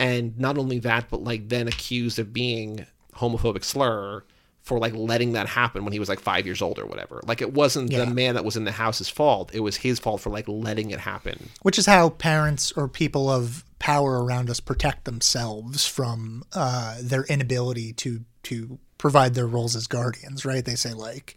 [0.00, 4.24] And not only that, but like then accused of being homophobic slur
[4.62, 7.20] for like letting that happen when he was like five years old or whatever.
[7.24, 8.04] Like it wasn't Yeah.
[8.04, 9.50] the man that was in the house's fault.
[9.54, 11.50] It was his fault for like letting it happen.
[11.62, 17.24] which is how parents or people of power around us protect themselves from uh, their
[17.24, 20.64] inability to to provide their roles as guardians, right?
[20.64, 21.36] They say like,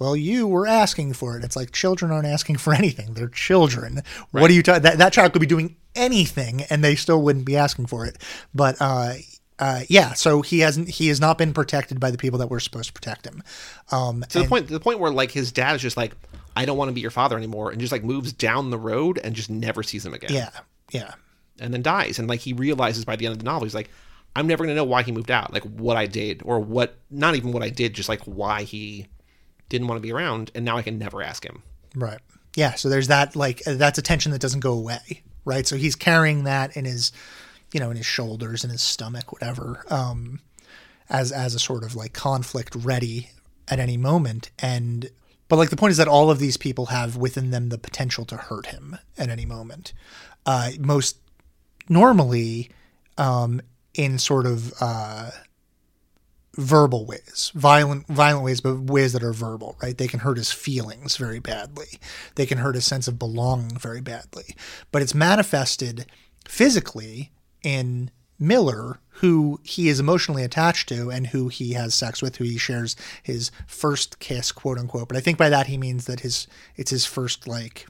[0.00, 4.02] "Well, you were asking for it." It's like children aren't asking for anything; they're children.
[4.32, 4.82] What are you talking?
[4.82, 8.18] That that child could be doing anything, and they still wouldn't be asking for it.
[8.52, 9.14] But uh,
[9.60, 10.88] uh, yeah, so he hasn't.
[10.88, 13.44] He has not been protected by the people that were supposed to protect him.
[13.92, 16.16] Um, to the point, to the point where like his dad is just like,
[16.56, 19.20] I don't want to be your father anymore, and just like moves down the road
[19.22, 20.32] and just never sees him again.
[20.32, 20.50] yeah,
[20.90, 21.14] yeah,
[21.60, 22.18] and then dies.
[22.18, 23.90] And like he realizes by the end of the novel, he's like,
[24.36, 27.36] I'm never gonna know why he moved out, like what I did, or what not
[27.36, 29.06] even what I did, just like why he
[29.68, 31.62] didn't want to be around, and now I can never ask him.
[31.94, 32.20] right.
[32.56, 33.34] Yeah, so there's that.
[33.34, 35.66] Like that's a tension that doesn't go away, right?
[35.66, 37.10] So he's carrying that in his,
[37.72, 40.40] you know, in his shoulders, in his stomach, whatever, um,
[41.08, 43.30] as as a sort of like conflict ready
[43.68, 44.50] at any moment.
[44.60, 45.10] And
[45.48, 48.24] but like the point is that all of these people have within them the potential
[48.26, 49.92] to hurt him at any moment.
[50.46, 51.18] Uh, most
[51.88, 52.70] normally
[53.18, 53.60] um,
[53.94, 55.30] in sort of uh,
[56.56, 59.96] verbal ways, violent violent ways, but ways that are verbal, right?
[59.96, 61.98] They can hurt his feelings very badly.
[62.34, 64.54] They can hurt his sense of belonging very badly.
[64.92, 66.06] But it's manifested
[66.46, 72.36] physically in Miller, who he is emotionally attached to and who he has sex with,
[72.36, 75.08] who he shares his first kiss, quote unquote.
[75.08, 77.86] But I think by that he means that his it's his first like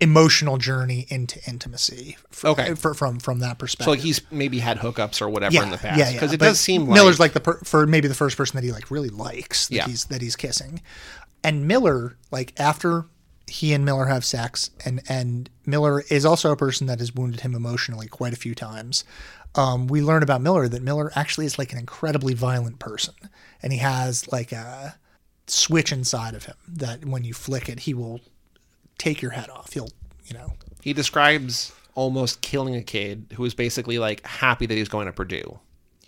[0.00, 2.16] emotional journey into intimacy.
[2.44, 2.74] Okay.
[2.74, 3.84] for, from from that perspective.
[3.84, 6.12] So like he's maybe had hookups or whatever in the past, Yeah, yeah.
[6.14, 8.56] because it But does seem like Miller's like the per, for maybe the first person
[8.56, 9.86] that he like really likes that Yeah.
[9.86, 10.80] he's that he's kissing,
[11.44, 13.04] and Miller like after
[13.46, 17.40] he and Miller have sex, and and Miller is also a person that has wounded
[17.40, 19.04] him emotionally quite a few times.
[19.56, 23.14] Um, we learn about Miller that Miller actually is like an incredibly violent person,
[23.62, 24.96] and he has like a
[25.48, 28.20] switch inside of him that when you flick it, he will
[29.00, 29.72] take your head off.
[29.72, 29.90] He'll
[30.24, 30.52] you know.
[30.82, 35.06] He describes almost killing a kid who was basically like happy that he was going
[35.06, 35.58] to Purdue,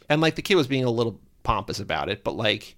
[0.09, 2.77] and like the kid was being a little pompous about it, but like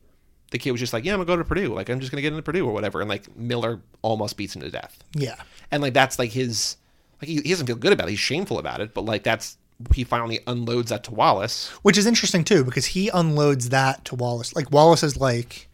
[0.50, 2.22] the kid was just like, yeah, I'm gonna go to Purdue, like I'm just gonna
[2.22, 5.02] get into Purdue or whatever, and like Miller almost beats him to death.
[5.14, 5.36] yeah.
[5.70, 6.76] And like that's like his
[7.20, 8.10] like he, he doesn't feel good about it.
[8.10, 9.56] He's shameful about it but like that's
[9.92, 11.68] he finally unloads that to wallace.
[11.82, 14.54] Which is interesting too because he unloads that to Wallace.
[14.54, 15.68] Like Wallace is like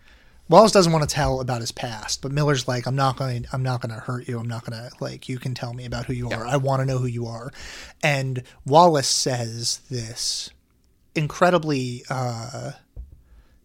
[0.51, 3.49] Wallace doesn't want to tell about his past, but Miller's like I'm not going to
[3.53, 4.37] I'm not going to hurt you.
[4.37, 6.45] I'm not going to like you can tell me about who you are.
[6.45, 7.53] I want to know who you are.
[8.03, 10.51] And Wallace says this
[11.15, 12.73] incredibly uh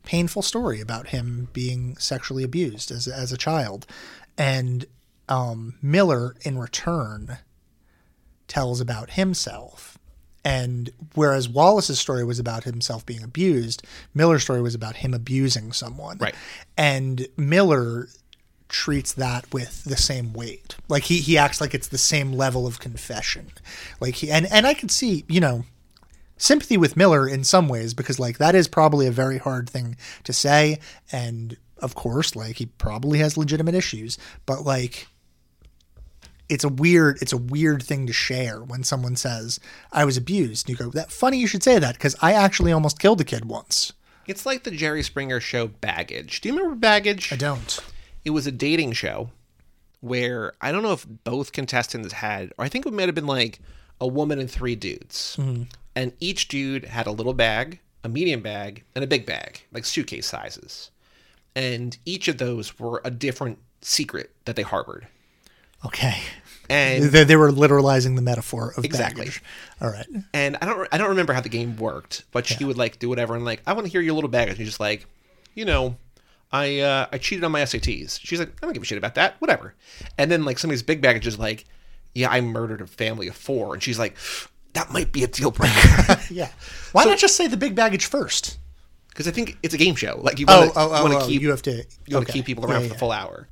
[0.03, 3.87] painful story about him being sexually abused as as a child.
[4.37, 4.85] And
[5.27, 7.39] um Miller in return
[8.47, 9.94] tells about himself.
[10.45, 13.81] And whereas Wallace's story was about himself being abused,
[14.13, 16.19] Miller's story was about him abusing someone.
[16.19, 16.35] Right.
[16.77, 18.07] And Miller
[18.69, 20.75] treats that with the same weight.
[20.87, 23.47] Like he he acts like it's the same level of confession.
[23.99, 25.65] Like he and and I could see, you know,
[26.37, 29.97] sympathy with Miller in some ways because like that is probably a very hard thing
[30.25, 30.79] to say
[31.11, 35.07] and of course like he probably has legitimate issues, but like
[36.49, 39.59] it's a weird it's a weird thing to share when someone says
[39.91, 40.69] I was abused.
[40.69, 43.25] And You go, "That funny you should say that because I actually almost killed a
[43.25, 43.93] kid once."
[44.27, 47.79] it's like the jerry springer show baggage do you remember baggage I don't.
[48.23, 49.29] it was a dating show
[50.01, 53.27] where i don't know if both contestants had or i think it might have been
[53.27, 53.59] like
[53.99, 55.63] a woman and three dudes mm-hmm.
[55.95, 59.85] and each dude had a little bag a medium bag and a big bag like
[59.85, 60.91] suitcase sizes
[61.55, 65.07] and each of those were a different secret that they harbored
[65.83, 66.15] Okay.
[66.69, 69.21] and They, they were literalizing the metaphor of Exactly.
[69.25, 69.43] baggage.
[69.81, 70.07] All right.
[70.33, 73.09] and I don't I don't remember how the game worked, but she would like do
[73.09, 74.51] whatever and like I want to hear your little baggage.
[74.53, 75.05] And you're just like,
[75.53, 75.97] you know,
[76.51, 78.19] I uh, I cheated on my SATs.
[78.23, 79.73] She's like, I don't give a shit about that, whatever.
[80.17, 81.65] And then like somebody's big baggage is like,
[82.13, 84.15] yeah, I murdered a family of four, and she's like,
[84.73, 86.49] that might be a deal breaker Yeah.
[86.93, 88.57] Why not just say the big baggage first?
[89.09, 90.19] because I think it's a game show.
[90.21, 91.71] Like you Oh, want to oh, oh, want oh, keep you have to
[92.05, 92.25] you want okay.
[92.25, 92.99] to keep people around Yeah, for the yeah.
[92.99, 93.47] full hour.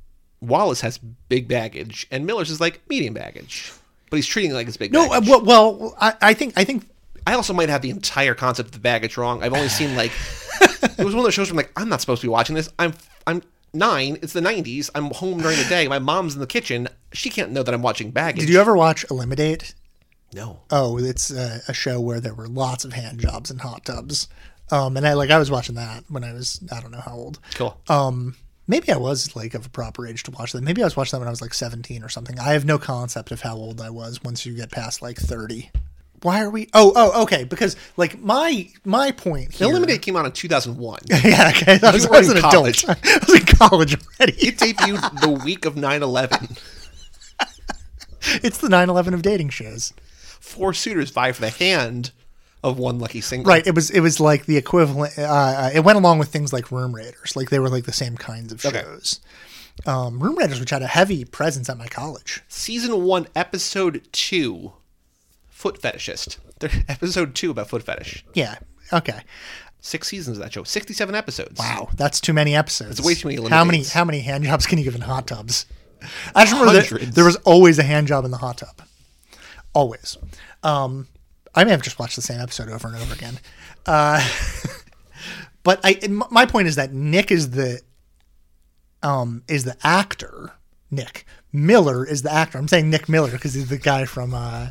[0.46, 3.72] Wallace has big baggage, and Miller's is like medium baggage,
[4.10, 4.92] but he's treating it like it's big.
[4.92, 5.28] No, uh, baggage.
[5.28, 6.84] well, well I, I think I think
[7.26, 9.42] I also might have the entire concept of the baggage wrong.
[9.42, 10.12] I've only seen like
[10.60, 12.54] it was one of those shows where I'm like, I'm not supposed to be watching
[12.54, 12.68] this.
[12.78, 12.94] I'm
[13.26, 14.18] I'm nine.
[14.22, 14.90] It's the '90s.
[14.94, 15.88] I'm home during the day.
[15.88, 16.88] My mom's in the kitchen.
[17.12, 18.40] She can't know that I'm watching baggage.
[18.40, 19.74] did you ever watch Elimidate?
[20.34, 20.60] No.
[20.70, 24.28] Oh, it's a, a show where there were lots of hand jobs and hot tubs.
[24.70, 27.14] Um, and I like I was watching that when I was I don't know how
[27.14, 27.38] old.
[27.54, 27.78] Cool.
[27.88, 30.62] Um, maybe I was like of a proper age to watch that.
[30.62, 32.38] Maybe I was watching that when I was like 17 or something.
[32.38, 35.70] I have no concept of how old I was once you get past like 30.
[36.22, 36.70] Why are we?
[36.72, 37.44] Oh, oh, okay.
[37.44, 39.68] Because like my my point here.
[39.68, 41.00] Elimidate came out in 2001.
[41.10, 41.78] yeah, okay.
[41.82, 42.84] I was, I was in an college.
[42.84, 42.98] adult.
[43.04, 44.32] I was in college already.
[44.38, 46.58] It debuted the week of 9/11.
[48.42, 49.92] It's the 9/11 of dating shows.
[50.40, 52.10] Four suitors vie for the hand
[52.64, 53.48] of one lucky single.
[53.52, 53.64] Right.
[53.64, 55.16] It was it was like the equivalent.
[55.18, 57.36] Uh, it went along with things like Room Raiders.
[57.36, 58.80] Like they were like the same kinds of Okay.
[58.82, 59.20] shows.
[59.86, 62.42] Um, Room Raiders, which had a heavy presence at my college.
[62.48, 64.72] Season one, episode two,
[65.48, 66.38] foot fetishist.
[66.58, 68.24] They're episode two about foot fetish.
[68.34, 68.56] Yeah.
[68.92, 69.20] Okay.
[69.80, 71.58] Six seasons of that show, sixty-seven episodes.
[71.58, 72.98] Wow, that's too many episodes.
[72.98, 75.26] It's way too many How many how many hand jobs can you give in hot
[75.26, 75.66] tubs?
[76.34, 78.80] I just remember that there was always a hand job in the hot tub.
[79.74, 80.16] Always.
[80.62, 81.08] Um,
[81.54, 83.38] I may have just watched the same episode over and over again.
[83.86, 84.26] Uh,
[85.62, 87.80] but I my point is that Nick is the
[89.02, 90.52] um is the actor.
[90.90, 92.58] Nick Miller is the actor.
[92.58, 94.70] I'm saying Nick Miller because he's the guy from uh,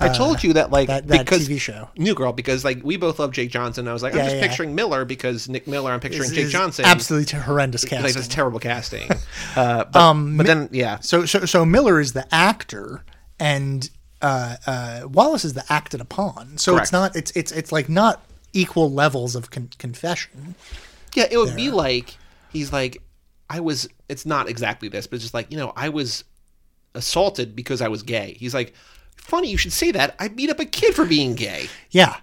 [0.00, 1.88] I told you that, like, that, that because TV show.
[1.96, 3.88] New Girl, because like we both love Jake Johnson.
[3.88, 4.46] I was like, I'm just yeah.
[4.46, 5.90] picturing Miller because Nick Miller.
[5.90, 6.84] I'm picturing Jake Johnson.
[6.84, 8.14] Absolutely horrendous Like casting.
[8.14, 9.08] that's terrible casting.
[9.56, 13.04] Uh, but, Um, but then yeah, So so so Miller is the actor,
[13.40, 13.88] and
[14.22, 16.58] uh, uh, Wallace is the acted upon.
[16.58, 16.84] So Correct.
[16.84, 20.54] it's not it's it's it's like not equal levels of con- confession.
[21.14, 22.16] yeah, it would be like
[22.52, 23.02] he's like,
[23.48, 23.88] I was.
[24.08, 26.24] It's not exactly this, but it's just like you know, I was
[26.94, 28.36] assaulted because I was gay.
[28.38, 28.74] He's like,
[29.16, 30.16] funny you should say that.
[30.18, 31.68] I beat up a kid for being gay.
[31.90, 32.16] Yeah.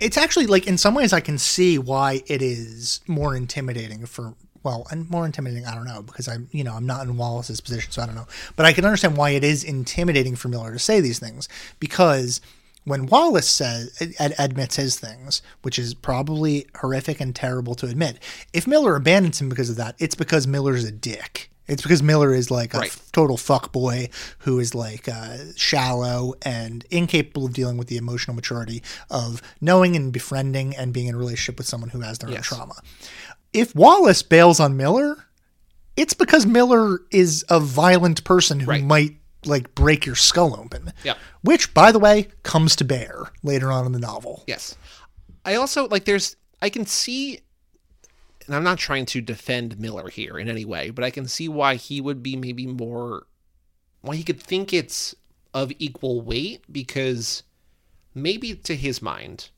[0.00, 4.34] It's actually like in some ways I can see why it is more intimidating for
[4.62, 7.60] well, and more intimidating, I don't know, because I'm you know, I'm not in Wallace's
[7.60, 8.26] position, so I don't know.
[8.56, 11.48] But I can understand why it is intimidating for Miller to say these things.
[11.78, 12.40] Because
[12.84, 18.18] when Wallace says ad- admits his things, which is probably horrific and terrible to admit,
[18.52, 21.50] if Miller abandons him because of that, it's because Miller's a dick.
[21.68, 22.90] It's because Miller is like a Right.
[22.90, 27.96] f- total fuck boy who is like uh, shallow and incapable of dealing with the
[27.96, 32.18] emotional maturity of knowing and befriending and being in a relationship with someone who has
[32.18, 32.74] their own trauma.
[33.52, 35.24] If Wallace bails on Miller,
[35.96, 38.84] it's because Miller is a violent person who Right.
[38.84, 40.92] might like break your skull open.
[41.02, 41.18] Yep.
[41.42, 44.44] Which, by the way, comes to bear later on in the novel.
[44.46, 44.76] Yes.
[45.44, 47.40] I also like there's I can see
[48.46, 51.48] and I'm not trying to defend Miller here in any way, but I can see
[51.48, 53.26] why he would be maybe more
[54.02, 55.14] why he could think it's
[55.54, 57.42] of equal weight because
[58.14, 59.48] maybe to his mind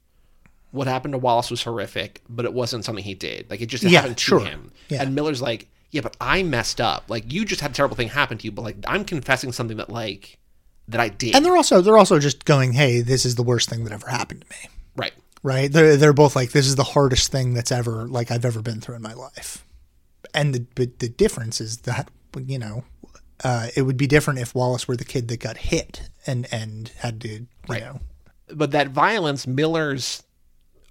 [0.72, 3.48] what happened to Wallace was horrific, but it wasn't something he did.
[3.50, 4.40] Like it just Yeah, happened to sure.
[4.44, 4.72] him.
[4.88, 5.02] Yeah.
[5.02, 7.04] And Miller's like, "Yeah, but I messed up.
[7.08, 9.76] Like you just had a terrible thing happen to you, but like I'm confessing something
[9.76, 10.38] that like
[10.88, 13.68] that I did." And they're also they're also just going, "Hey, this is the worst
[13.70, 15.12] thing that ever happened to me." right.
[15.42, 15.70] right?
[15.72, 18.80] They're they're both like this is the hardest thing that's ever like I've ever been
[18.80, 19.64] through in my life,
[20.34, 22.10] and the but the difference is that
[22.46, 22.84] you know
[23.44, 26.90] uh, it would be different if Wallace were the kid that got hit and and
[26.98, 27.82] had to you Right.
[27.82, 28.00] know
[28.54, 30.22] but that violence, Miller's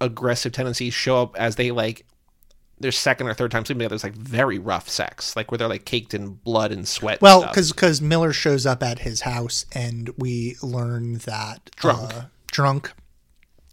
[0.02, 2.04] aggressive tendencies show up as they like
[2.78, 3.94] their second or third time sleeping together.
[3.94, 7.22] It's like very rough sex, like where they're like caked in blood and sweat.
[7.22, 7.54] well stuff.
[7.54, 12.14] because Miller shows up at his house and we learn that Drunk.
[12.14, 12.92] uh, drunk,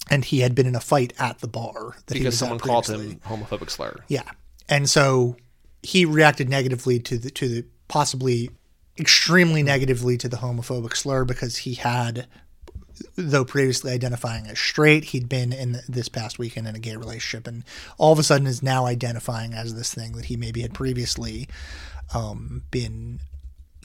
[0.09, 2.59] and he had been in a fight at the bar that he because was someone
[2.59, 3.95] called him homophobic slur.
[4.07, 4.29] Yeah,
[4.69, 5.35] and so
[5.81, 8.51] he reacted negatively to the to the possibly
[8.99, 12.27] extremely negatively to the homophobic slur because he had,
[13.15, 17.47] though previously identifying as straight, he'd been in this past weekend in a gay relationship,
[17.47, 17.63] and
[17.97, 21.47] all of a sudden is now identifying as this thing that he maybe had previously
[22.13, 23.19] um, been.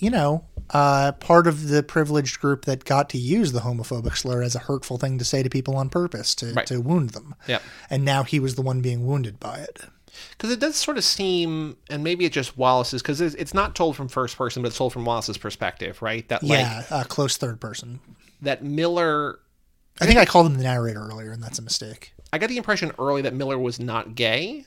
[0.00, 4.42] You know, uh, part of the privileged group that got to use the homophobic slur
[4.42, 6.66] as a hurtful thing to say to people on purpose to, Right.
[6.66, 7.37] to wound them.
[7.46, 7.62] Yep.
[7.88, 9.83] And now he was the one being wounded by it.
[10.31, 13.77] Because it does sort of seem, and maybe it's just Wallace's, because it's, it's not
[13.77, 16.29] told from first person, but it's told from Wallace's perspective, right?
[16.29, 18.00] That like Yeah, uh, close third person.
[18.44, 19.38] That Miller.
[20.00, 22.12] I think I called him the narrator earlier, and that's a mistake.
[22.33, 24.64] I got the impression early that Miller was not gay.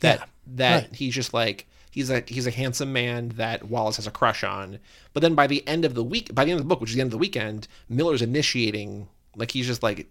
[0.00, 0.24] That Yeah,
[0.56, 0.94] that right.
[0.94, 4.78] he's just like he's a he's a handsome man that Wallace has a crush on.
[5.14, 6.90] But then by the end of the week, by the end of the book, which
[6.90, 9.08] is the end of the weekend, Miller's initiating.
[9.36, 10.06] Like he's just like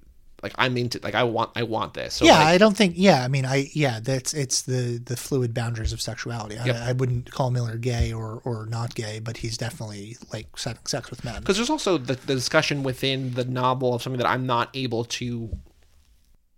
[0.46, 2.14] like I'm into like I want I want this.
[2.14, 2.94] So yeah, like, I don't think.
[2.96, 6.58] Yeah, I mean, I yeah, that's it's the the fluid boundaries of sexuality.
[6.58, 6.76] I, Yep.
[6.76, 11.10] I wouldn't call Miller gay or or not gay, but he's definitely like having sex
[11.10, 11.40] with men.
[11.42, 15.04] because there's also the, the discussion within the novel of something that I'm not able
[15.06, 15.50] to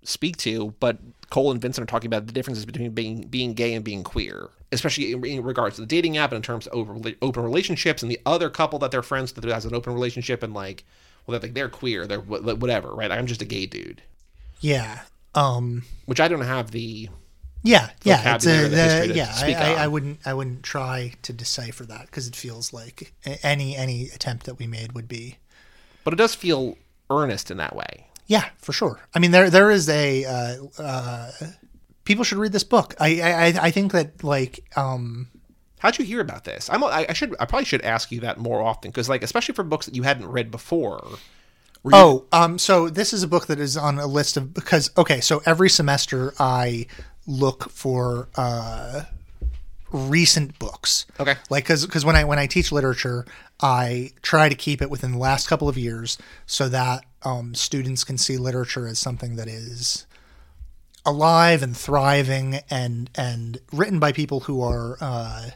[0.03, 3.73] speak to, but Cole and Vincent are talking about the differences between being being gay
[3.73, 6.89] and being queer, especially in, in regards to the dating app and in terms of
[6.89, 10.43] open, open relationships and the other couple that they're friends that has an open relationship
[10.43, 10.83] and like,
[11.27, 13.11] well, they're like they're queer, they're wh- whatever, right?
[13.11, 14.01] I'm just a gay dude,
[14.61, 15.01] Yeah,
[15.35, 17.09] um, which I don't have the
[17.63, 18.35] yeah, yeah.
[18.35, 19.33] It's a the the, yeah.
[19.35, 19.83] I, I.
[19.83, 23.13] I wouldn't I wouldn't try to decipher that because it feels like
[23.43, 25.37] any any attempt that we made would be
[26.03, 26.77] but it does feel
[27.09, 28.07] earnest in that way.
[28.27, 29.01] Yeah, for sure.
[29.13, 31.31] I mean, there there is a uh, uh,
[32.05, 32.95] people should read this book.
[32.99, 35.27] I I, I think that like um,
[35.79, 36.69] How'd you hear about this?
[36.69, 39.55] I'm I, I should I probably should ask you that more often because like especially
[39.55, 41.17] for books that you hadn't read before,
[41.93, 45.21] Oh, um, so this is a book that is on a list of because okay,
[45.21, 46.87] so every semester I
[47.25, 49.03] look for uh,
[49.91, 51.05] recent books.
[51.19, 51.35] Okay.
[51.49, 53.25] Like because because when I when I teach literature,
[53.61, 58.03] I try to keep it within the last couple of years so that um, students
[58.03, 60.05] can see literature as something that is
[61.05, 64.97] alive and thriving and and written by people who are.
[64.99, 65.49] Uh,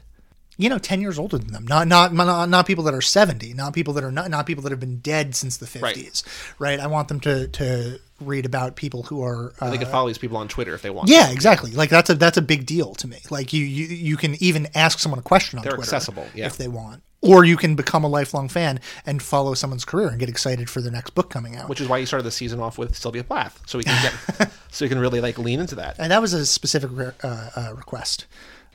[0.58, 1.66] you know, ten years older than them.
[1.66, 3.54] Not not not, not people that are seventy.
[3.54, 6.24] Not people that are not not people that have been dead since the fifties.
[6.60, 6.80] Right.
[6.80, 9.54] I want them to to read about people who are.
[9.60, 11.10] Uh, They can follow these people on Twitter if they want.
[11.10, 11.72] yeah, exactly.
[11.72, 13.18] Like that's a that's a big deal to me.
[13.32, 16.46] Like you you you can even ask someone a question on They're Twitter accessible, yeah.
[16.46, 20.20] if they want, or you can become a lifelong fan and follow someone's career and
[20.20, 21.68] get excited for their next book coming out.
[21.70, 24.00] Which is why you started the season off with Sylvia Plath, so we can
[24.38, 25.96] get, so you can really like lean into that.
[25.98, 28.28] and that was a specific re- uh, uh, request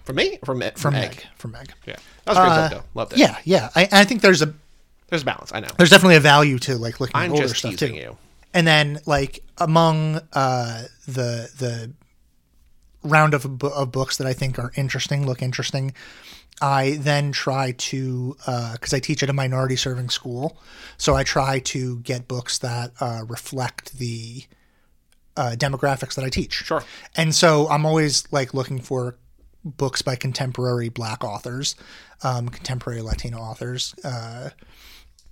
[0.06, 1.10] From me, from from, from Meg.
[1.10, 1.26] Meg.
[1.36, 1.72] From Meg.
[1.86, 3.00] Yeah, that was great Uh, book though.
[3.00, 3.18] Loved it.
[3.18, 3.68] Yeah, yeah.
[3.74, 4.54] I, I think there's a
[5.08, 5.52] there's balance.
[5.52, 5.68] I know.
[5.76, 7.88] there's definitely a value to like looking I'm at older stuff too.
[7.88, 8.16] you.
[8.54, 11.92] And then like among uh, the the
[13.02, 15.92] round of, of books that I think are interesting, look interesting,
[16.62, 18.36] I then try to
[18.72, 20.56] because I teach at a minority serving school,
[20.96, 24.44] so I try to get books that uh, reflect the
[25.36, 26.54] uh, demographics that I teach.
[26.54, 26.82] Sure.
[27.14, 29.16] And so I'm always like looking for
[29.66, 31.74] books by contemporary Black authors,
[32.22, 34.50] um, contemporary Latino authors, uh,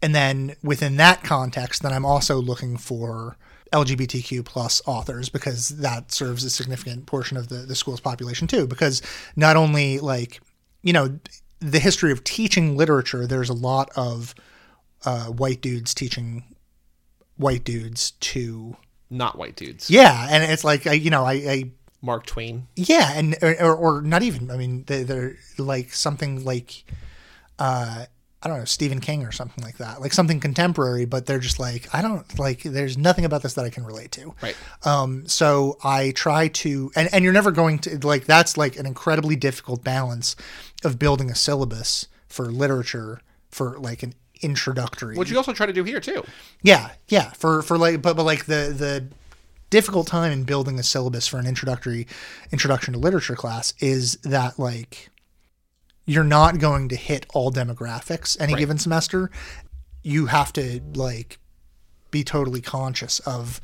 [0.02, 3.38] and then within that context, then I'm also looking for
[3.72, 8.66] LGBTQ plus authors because that serves a significant portion of the, the school's population too.
[8.66, 9.00] Because
[9.34, 10.40] not only like,
[10.82, 11.18] you know,
[11.60, 14.34] the history of teaching literature, there's a lot of
[15.06, 16.44] uh, white dudes teaching
[17.36, 18.76] white dudes to,
[19.08, 19.88] Not white dudes.
[19.90, 20.28] yeah.
[20.30, 21.70] And it's like, I, you know, I, I
[22.04, 22.68] Mark Twain.
[22.76, 24.50] yeah, and or, or not even.
[24.50, 26.84] I mean, they, they're like something like,
[27.58, 28.04] uh,
[28.42, 31.06] I don't know, Stephen King or something like that, like something contemporary.
[31.06, 32.62] But they're just like, I don't like.
[32.62, 34.34] There's nothing about this that I can relate to.
[34.42, 34.56] Right.
[34.84, 38.26] Um, so I try to, and and you're never going to like.
[38.26, 40.36] That's like an incredibly difficult balance
[40.84, 45.16] of building a syllabus for literature for like an introductory.
[45.16, 46.22] Which you also try to do here too.
[46.62, 47.30] Yeah, yeah.
[47.30, 49.06] For for like, but but like the the
[49.74, 52.06] difficult time in building a syllabus for an introductory
[52.52, 55.10] introduction to literature class is that like
[56.06, 58.60] you're not going to hit all demographics any Right.
[58.60, 59.32] given semester.
[60.04, 61.38] You have to like
[62.12, 63.60] be totally conscious of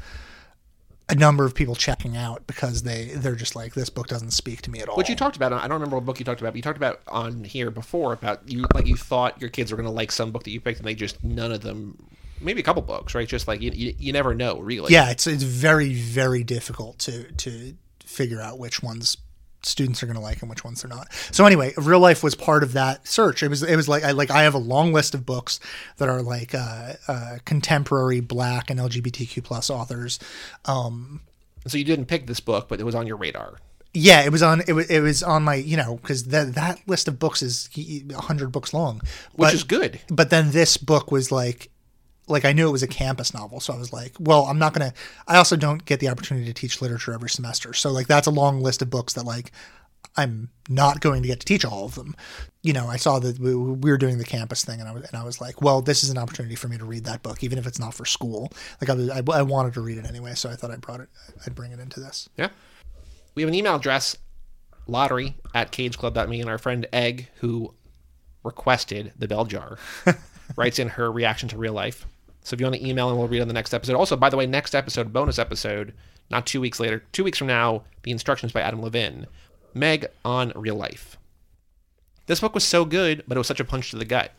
[1.08, 4.62] a number of people checking out because they they're just like this book doesn't speak
[4.62, 4.96] to me at all.
[4.96, 5.52] Which you talked about.
[5.52, 6.54] I don't remember what book you talked about.
[6.54, 9.76] But you talked about on here before about you like you thought your kids were
[9.76, 11.96] going to like some book that you picked, and they just none of them.
[12.41, 13.28] Maybe a couple books, right?
[13.28, 14.93] Just like you, you, you never know, really.
[14.93, 17.74] yeah, it's it's very very difficult to to
[18.05, 19.16] figure out which ones
[19.62, 21.12] students are going to like and which ones they're not.
[21.32, 23.43] So anyway, real life was part of that search.
[23.43, 25.61] It was it was like I like I have a long list of books
[25.99, 30.18] that are like uh, uh, contemporary Black and LGBTQ plus authors.
[30.64, 31.20] Um,
[31.66, 33.59] So you didn't pick this book, but it was on your radar.
[33.93, 36.80] yeah, it was on it was it was on my you know because that that
[36.86, 37.68] list of books is
[38.16, 39.01] hundred books long,
[39.34, 40.01] Which But- is good.
[40.09, 41.68] but then this book was like
[42.30, 44.72] like I knew it was a campus novel, so I was like, well, I'm not
[44.72, 44.92] gonna.
[45.26, 48.30] I also don't get the opportunity to teach literature every semester, so like that's a
[48.30, 49.52] long list of books that like
[50.16, 52.16] I'm not going to get to teach all of them.
[52.62, 55.04] You know, I saw that we, we were doing the campus thing, and I was
[55.04, 57.42] and I was like, well, this is an opportunity for me to read that book,
[57.42, 58.52] even if it's not for school.
[58.80, 61.00] Like I was, I, I wanted to read it anyway, so I thought I brought
[61.00, 61.08] it.
[61.46, 62.28] I'd bring it into this.
[62.36, 62.48] Yeah.
[63.34, 64.16] We have an email address,
[64.86, 67.74] lottery at cageclub.me, and our friend Meg, who
[68.42, 69.78] requested the bell jar,
[70.56, 72.06] writes in her reaction to real life.
[72.43, 73.97] So if you want to email and we'll read on the next episode.
[73.97, 75.93] Also, by the way, next episode, bonus episode,
[76.30, 79.26] not two weeks later, two weeks from now, the instructions by Adam Levin.
[79.74, 81.16] Meg on real life.
[82.26, 84.32] This book was so good, but it was such a punch to the gut.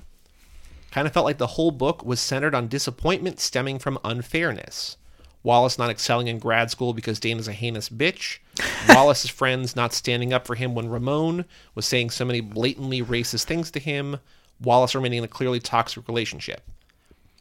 [0.92, 4.98] Kind of felt like the whole book was centered on disappointment stemming from unfairness.
[5.44, 8.40] Wallace not excelling in grad school because Dana's a heinous bitch.
[8.90, 13.46] Wallace's friends not standing up for him when Ramon was saying so many blatantly racist
[13.46, 14.20] things to him.
[14.62, 16.62] Wallace remaining in a clearly toxic relationship.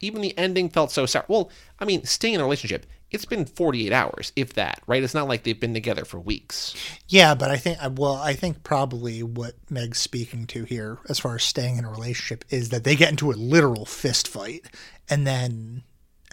[0.01, 1.25] Even the ending felt so sour.
[1.27, 1.49] Well,
[1.79, 5.03] I mean, staying in a relationship, it's been 48 hours, if that, right?
[5.03, 6.73] It's not like they've been together for weeks.
[7.07, 11.35] Yeah, but I think well, I think probably what Meg's speaking to here, as far
[11.35, 14.65] as staying in a relationship, is that they get into a literal fist fight
[15.09, 15.83] and then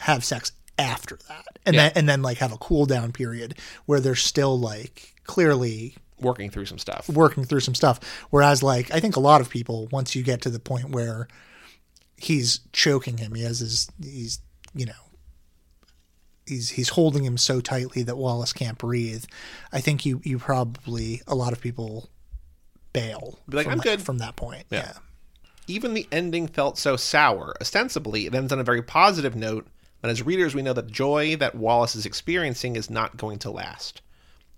[0.00, 1.82] have sex after that, and Yeah.
[1.88, 3.56] then and then like have a cool down period
[3.86, 7.08] where they're still like clearly Working through some stuff.
[7.08, 7.98] working through some stuff.
[8.30, 11.26] Whereas like I think a lot of people, once you get to the point where
[12.18, 14.40] he's choking him, he has his he's
[14.74, 14.92] you know
[16.46, 19.24] he's he's holding him so tightly that Wallace can't breathe.
[19.72, 22.10] I think you you probably a lot of people
[22.92, 24.64] bail Be like, "I'm that, good." from that point.
[24.70, 24.78] Yeah.
[24.78, 24.92] Yeah.
[25.66, 27.54] Even the ending felt so sour.
[27.60, 29.66] Ostensibly, it ends on a very positive note,
[30.00, 33.38] but as readers, we know that the joy that Wallace is experiencing is not going
[33.40, 34.00] to last.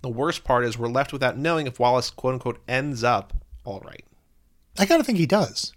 [0.03, 3.35] The worst part is we're left without knowing if Wallace, quote unquote, ends up
[3.65, 4.05] all right.
[4.79, 5.73] I gotta think he does.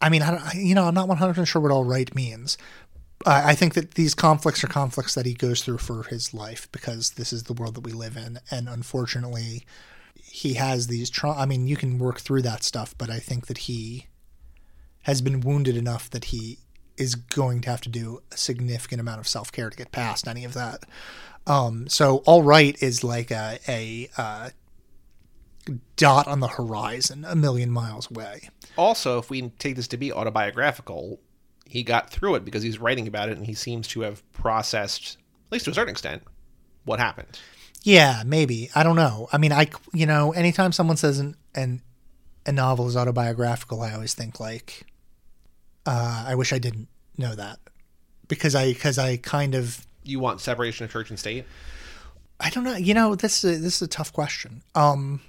[0.00, 2.56] I mean, I don't, you know, I'm not 100% sure what all right means.
[3.26, 6.68] I I think that these conflicts are conflicts that he goes through for his life
[6.72, 8.38] because this is the world that we live in.
[8.50, 9.64] And unfortunately,
[10.22, 13.58] he has these I mean, you can work through that stuff, but I think that
[13.58, 14.06] he
[15.02, 16.58] has been wounded enough that he
[16.96, 20.28] is going to have to do a significant amount of self care to get past
[20.28, 20.84] any of that.
[21.46, 24.50] Um, so, all right is like a, a uh,
[25.96, 28.48] dot on the horizon, a million miles away.
[28.76, 31.20] Also, if we take this to be autobiographical,
[31.66, 35.18] he got through it because he's writing about it and he seems to have processed,
[35.46, 36.22] at least to a certain extent,
[36.84, 37.38] what happened.
[37.82, 38.70] Yeah, maybe.
[38.74, 39.28] I don't know.
[39.32, 41.82] I mean, I you know, anytime someone says an an
[42.46, 44.86] a novel is autobiographical, I always think like,
[45.86, 47.58] uh, I wish I didn't know that
[48.26, 51.44] because I because I kind of You want separation of church and state?
[52.40, 52.76] I don't know.
[52.76, 54.62] You know, this is this is a tough question.
[54.74, 55.20] Um,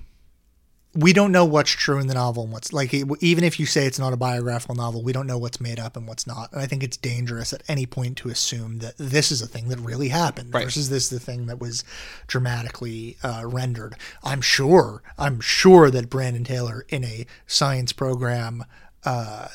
[0.96, 2.94] we don't know what's true in the novel and what's like.
[2.94, 6.08] Even if you say it's an autobiographical novel, we don't know what's made up and
[6.08, 6.52] what's not.
[6.52, 9.70] And I think it's dangerous at any point to assume that this is a thing
[9.70, 10.64] that really happened Right.
[10.64, 11.84] versus this is the thing that was
[12.26, 13.96] dramatically uh, rendered.
[14.24, 15.04] I'm sure.
[15.18, 18.64] I'm sure that Brandon Taylor in a science program
[19.06, 19.50] uh,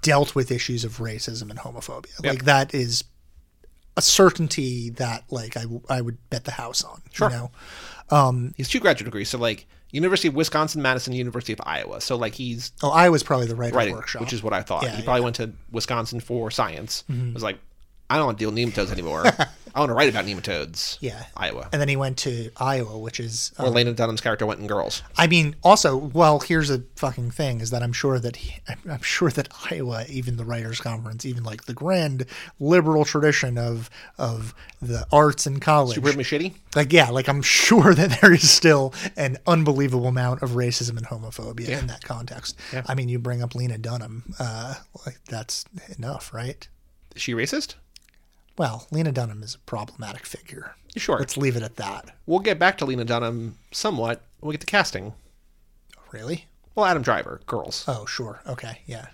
[0.00, 2.24] dealt with issues of racism and homophobia.
[2.24, 3.04] Like that is
[3.94, 7.02] a certainty that like I, I would bet the house on.
[7.12, 7.30] Sure.
[7.30, 8.52] You know.
[8.56, 12.00] He's two graduate degrees, so like University of Wisconsin, Madison, University of Iowa.
[12.00, 14.22] So like he's Oh, Iowa's probably the writer's writing, workshop.
[14.22, 14.82] which is what I thought.
[14.82, 17.04] Yeah, he probably went to Wisconsin for science.
[17.10, 17.34] Mm-hmm.
[17.34, 17.58] Was like,
[18.12, 19.24] I don't want to deal with nematodes anymore.
[19.74, 20.98] I want to write about nematodes.
[21.00, 21.66] yeah, Iowa.
[21.72, 25.02] And then he went to Iowa, which is where Lena Dunham's character went in Girls.
[25.16, 29.00] I mean, also, well, here's a fucking thing: is that I'm sure that he, I'm
[29.00, 32.26] sure that Iowa, even the writers' conference, even like the grand
[32.60, 33.88] liberal tradition of
[34.18, 36.52] of the arts in college, Supremely shitty.
[36.76, 41.06] like yeah, like I'm sure that there is still an unbelievable amount of racism and
[41.06, 42.58] homophobia in that context.
[42.86, 44.74] I mean, you bring up Lena Dunham, uh,
[45.06, 45.64] like that's
[45.96, 46.68] enough, right?
[47.16, 47.76] Is she racist?
[48.58, 50.74] Well, Lena Dunham is a problematic figure.
[50.96, 51.18] Sure.
[51.18, 52.14] Let's leave it at that.
[52.26, 55.14] We'll get back to Lena Dunham somewhat when we get to casting.
[56.10, 56.46] Really?
[56.74, 57.84] Well, Adam Driver, Girls.
[57.88, 58.42] Oh, sure.
[58.46, 58.82] Okay.
[58.86, 59.06] Yeah.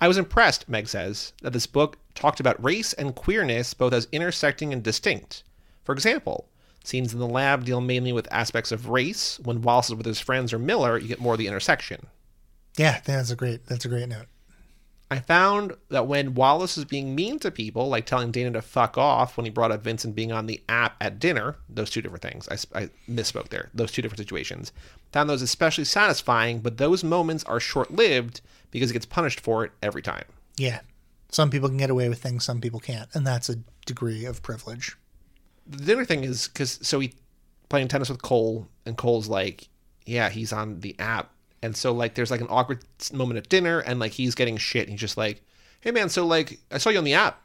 [0.00, 4.08] I was impressed, Meg says, that this book talked about race and queerness both as
[4.12, 5.42] intersecting and distinct.
[5.84, 6.48] For example,
[6.84, 9.38] scenes in the lab deal mainly with aspects of race.
[9.40, 12.06] When Wallace is with his friends or Miller, you get more of the intersection.
[12.76, 13.00] Yeah.
[13.04, 13.66] That's a great.
[13.66, 14.26] That's a great note.
[15.08, 18.98] I found that when Wallace is being mean to people, like telling Dana to fuck
[18.98, 22.22] off when he brought up Vincent being on the app at dinner, those two different
[22.22, 23.70] things—I misspoke there.
[23.72, 24.72] Those two different situations.
[25.12, 28.40] Found those especially satisfying, but those moments are short lived
[28.72, 30.24] because he gets punished for it every time.
[30.56, 30.80] Yeah.
[31.30, 34.42] Some people can get away with things, some people can't, and that's a degree of
[34.42, 34.96] privilege.
[35.66, 37.14] The dinner thing is because so he
[37.68, 39.68] playing tennis with Cole, and Cole's like,
[40.04, 41.32] yeah, he's on the app.
[41.66, 44.82] And so like there's like an awkward moment at dinner and like he's getting shit
[44.84, 45.42] and he's just like,
[45.82, 47.42] Hey man, so like I saw you on the app.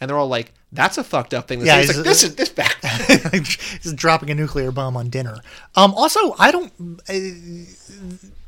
[0.00, 1.82] And they're all like, That's a fucked up thing to Yeah, say.
[1.86, 2.76] He's- like this is this back
[3.80, 5.38] Just dropping a nuclear bomb on dinner.
[5.76, 5.94] Um.
[5.94, 6.72] Also, I don't.
[7.08, 7.14] Uh,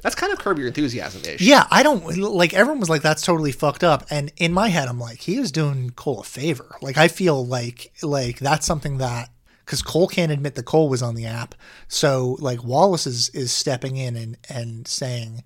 [0.02, 1.40] That's kind of curb your enthusiasm ish.
[1.40, 2.52] yeah, I don't like.
[2.54, 5.50] Everyone was like, "That's totally fucked up," and in my head, I'm like, he was
[5.50, 6.76] doing Cole a favor.
[6.82, 9.30] Like, I feel like like that's something that
[9.66, 11.54] because Cole can't admit that Cole was on the app,
[11.88, 15.44] so like Wallace is is stepping in and and saying.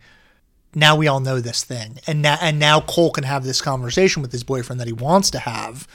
[0.73, 4.23] Now we all know this thing, and now and now Cole can have this conversation
[4.23, 5.89] with his boyfriend that he wants to have,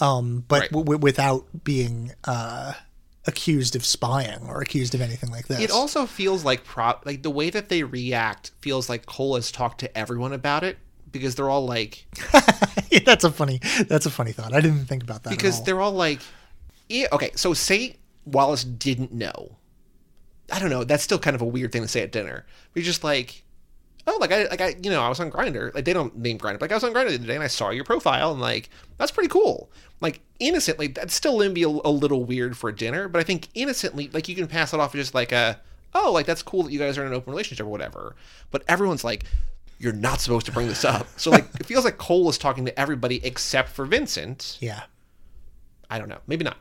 [0.00, 0.70] um, but Right.
[0.70, 2.72] w- w- without being uh,
[3.24, 5.60] accused of spying or accused of anything like this.
[5.60, 9.52] It also feels like pro like the way that they react feels like Cole has
[9.52, 10.78] talked to everyone about it
[11.12, 12.06] because they're all like
[12.90, 14.52] Yeah, that's a funny that's a funny thought.
[14.52, 16.20] I didn't think about that at because they're all like
[16.88, 19.56] yeah, okay so say wallace didn't know.
[20.50, 22.46] I don't know that's still kind of a weird thing to say at dinner.
[22.74, 23.44] We're just like
[24.08, 26.38] oh like i like i you know i was on Grindr like they don't name
[26.38, 28.40] Grindr like i was on Grindr the other day and i saw your profile and
[28.40, 29.68] like that's pretty cool.
[30.00, 33.24] Like innocently that's still gonna be a, a little weird for a dinner but i
[33.24, 35.60] think innocently like you can pass it off as just like a
[35.94, 38.14] oh like that's cool that you guys are in an open relationship or whatever.
[38.50, 39.24] But everyone's like
[39.78, 41.06] you're not supposed to bring this up.
[41.18, 44.58] So like it feels like cole is talking to everybody except for vincent.
[44.60, 44.82] Yeah.
[45.90, 46.58] i don't know maybe not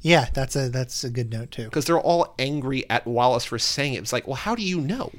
[0.00, 1.64] Yeah, that's a that's a good note too.
[1.64, 3.98] because they're all angry at Wallace for saying it.
[3.98, 5.10] It's like, well, how do you know?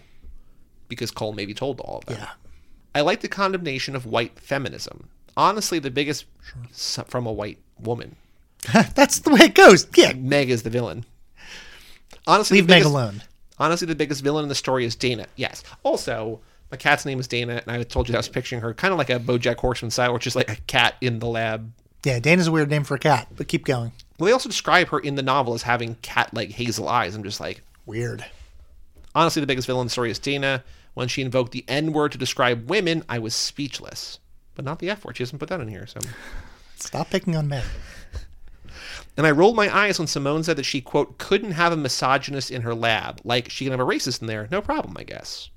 [0.88, 2.18] Because Cole maybe told all of them.
[2.20, 2.30] Yeah.
[2.96, 5.10] I like the condemnation of white feminism.
[5.38, 6.26] Honestly, the biggest
[6.72, 8.16] s- from a white woman.
[8.96, 9.86] that's the way it goes.
[9.96, 10.14] Yeah.
[10.14, 11.06] Meg is the villain.
[12.28, 13.24] Honestly, Leave the Meg biggest, alone.
[13.58, 15.26] Honestly, the biggest villain in the story is Dana.
[15.36, 15.64] Yes.
[15.84, 16.40] Also,
[16.72, 18.98] my cat's name is Dana, and I told you I was picturing her kind of
[18.98, 21.72] like a BoJack Horseman style, which is like a cat in the lab
[22.04, 23.92] Yeah, Dana's a weird name for a cat, but keep going.
[24.20, 27.16] Well, they also describe her in the novel as having cat-like hazel eyes.
[27.16, 28.26] I'm just like, Weird.
[29.16, 30.64] honestly, the biggest villain in the story is Dana.
[30.94, 34.20] When she invoked the N word to describe women, I was speechless.
[34.56, 35.16] But not the F word.
[35.18, 35.88] She doesn't put that in here.
[35.88, 36.00] So,
[36.76, 37.64] Stop picking on men.
[39.18, 42.52] and I rolled my eyes when Simone said that she quote couldn't have a misogynist
[42.52, 43.22] in her lab.
[43.24, 45.50] Like she can have a racist in there, no problem, I guess.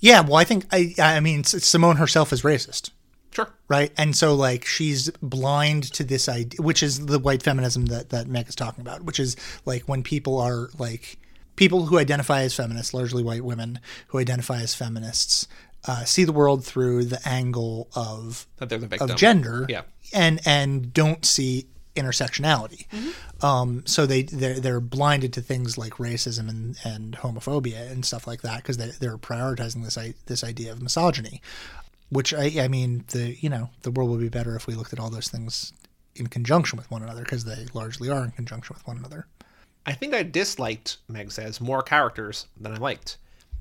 [0.00, 2.90] Yeah, well, I think I I mean Simone herself is racist,
[3.36, 3.48] Sure.
[3.68, 3.92] right?
[3.98, 8.26] And so like she's blind to this idea, which is the white feminism that that
[8.28, 11.18] Meg is talking about, which is like when people are like
[11.56, 13.78] people who identify as feminists, largely white women
[14.08, 15.46] who identify as feminists,
[15.86, 18.66] uh, see the world through the angle of the
[19.02, 19.82] of gender, Yeah.
[20.14, 22.86] and and don't see intersectionality.
[23.42, 28.26] Um, so they they're, they're blinded to things like racism and, and homophobia and stuff
[28.26, 31.40] like that because they, they're prioritizing this i- this idea of misogyny.
[32.08, 34.92] Which I I mean the you know the world would be better if we looked
[34.92, 35.72] at all those things
[36.14, 39.26] in conjunction with one another because they largely are in conjunction with one another.
[39.84, 43.18] I think I disliked, Meg says, more characters than I liked.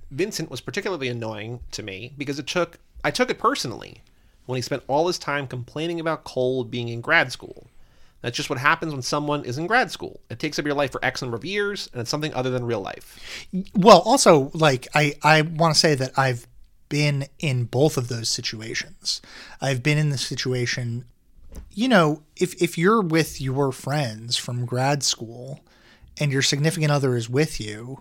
[0.10, 4.02] Vincent was particularly annoying to me because it took I took it personally
[4.46, 7.68] when he spent all his time complaining about Cole being in grad school.
[8.22, 10.20] That's just what happens when someone is in grad school.
[10.32, 12.66] It takes up your life for X number of years, and it's something other than
[12.66, 13.48] real life.
[13.76, 16.48] Well, also like I I want to say that I've
[16.89, 19.21] been in both of those situations.
[19.61, 21.05] I've been in the situation
[21.71, 25.61] you know, if if you're with your friends from grad school
[26.19, 27.97] and your significant other is with you,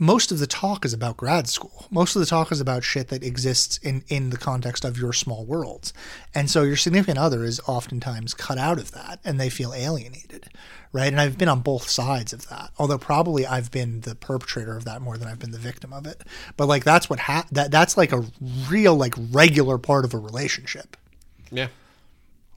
[0.00, 1.86] most of the talk is about grad school.
[1.90, 5.12] Most of the talk is about shit that exists in in the context of your
[5.12, 5.92] small worlds.
[6.34, 10.48] And so your significant other is oftentimes cut out of that and they feel alienated.
[10.92, 11.12] Right?
[11.12, 12.70] And I've been on both sides of that.
[12.78, 16.06] Although probably I've been the perpetrator of that more than I've been the victim of
[16.06, 16.22] it.
[16.56, 18.24] But like that's what ha- that that's like a
[18.68, 20.96] real like regular part of a relationship.
[21.52, 21.68] Yeah.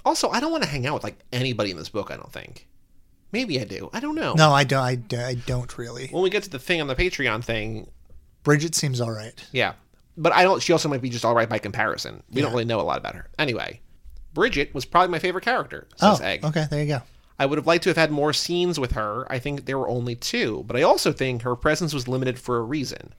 [0.05, 2.09] Also, I don't want to hang out with like anybody in this book.
[2.09, 2.67] I don't think.
[3.33, 3.89] Maybe I do.
[3.91, 4.33] I don't know.
[4.35, 6.07] No, I don't I, I don't really.
[6.07, 7.89] When we get to the thing on the Patreon thing,
[8.43, 9.33] Bridget seems all right.
[9.51, 9.73] Yeah.
[10.15, 12.23] But I don't she also might be just all right by comparison.
[12.31, 13.27] We don't really know a lot about her.
[13.39, 13.81] Anyway,
[14.33, 16.45] Bridget was probably my favorite character, says Oh, Meg.
[16.45, 17.01] okay, there you go.
[17.39, 19.25] I would have liked to have had more scenes with her.
[19.31, 22.57] I think there were only two, but I also think her presence was limited for
[22.57, 23.11] a reason.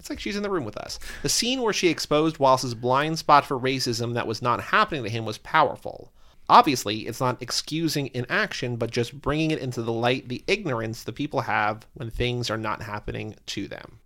[0.00, 0.98] It's like she's in the room with us.
[1.22, 5.08] The scene where she exposed Wallace's blind spot for racism that was not happening to
[5.08, 6.12] him was powerful.
[6.48, 11.12] Obviously, it's not excusing inaction, but just bringing it into the light the ignorance the
[11.12, 14.00] people have when things are not happening to them.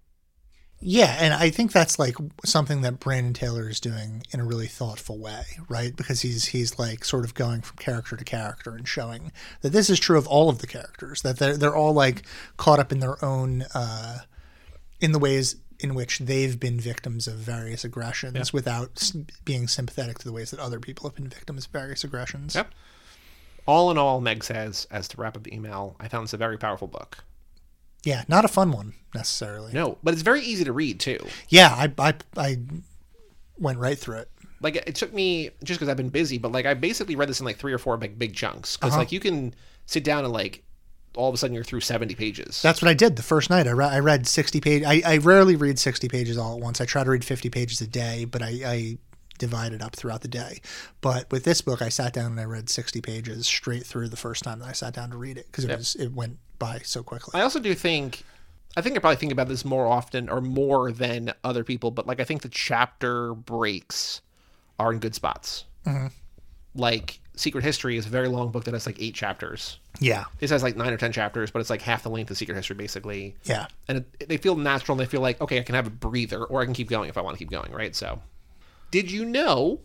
[0.82, 4.66] Yeah, and I think that's like something that Brandon Taylor is doing in a really
[4.66, 5.95] thoughtful way, right?
[5.95, 9.30] Because he's he's like sort of going from character to character and showing
[9.61, 12.22] that this is true of all of the characters that they're they're all like
[12.57, 14.20] caught up in their own uh,
[15.01, 19.12] in the ways in which they've been victims of various aggressions without
[19.45, 22.55] being sympathetic to the ways that other people have been victims of various aggressions.
[22.55, 22.72] Yep.
[23.66, 26.39] All in all, Meg says, as to wrap up the email, I found this a
[26.39, 27.24] very powerful book.
[28.03, 29.72] Yeah, not a fun one necessarily.
[29.72, 31.18] No, but it's very easy to read too.
[31.49, 32.59] Yeah, I I I
[33.59, 34.31] went right through it.
[34.62, 37.41] Like it took me just because I've been busy, but like I basically read this
[37.41, 39.01] in like three or four big big chunks because uh-huh.
[39.01, 39.55] like you can
[39.87, 40.62] sit down and like
[41.16, 42.62] all of a sudden you're through seventy pages.
[42.62, 43.66] That's what I did the first night.
[43.66, 44.86] I, re- I read 60 pages.
[44.86, 46.80] I, I rarely read 60 pages all at once.
[46.80, 48.98] I try to read 50 pages a day, but I, I
[49.40, 50.61] divide it up throughout the day.
[51.00, 54.16] But with this book, I sat down and I read 60 pages straight through the
[54.16, 56.80] first time that I sat down to read it because it was it went by
[56.84, 57.40] so quickly.
[57.40, 58.22] I also do think,
[58.76, 62.06] I think I probably think about this more often or more than other people, but
[62.06, 64.20] like I think the chapter breaks
[64.78, 65.64] are in good spots.
[65.86, 66.06] Mm-hmm.
[66.74, 69.78] Like Secret History is a very long book that has like eight chapters.
[69.98, 72.36] yeah, This has like nine or ten chapters, but it's like half the length of
[72.36, 73.34] Secret History basically.
[73.44, 73.66] yeah.
[73.88, 76.44] and it, they feel natural and they feel like okay i can have a breather
[76.44, 78.20] or i can keep going if i want to keep going right so
[78.90, 79.80] did you know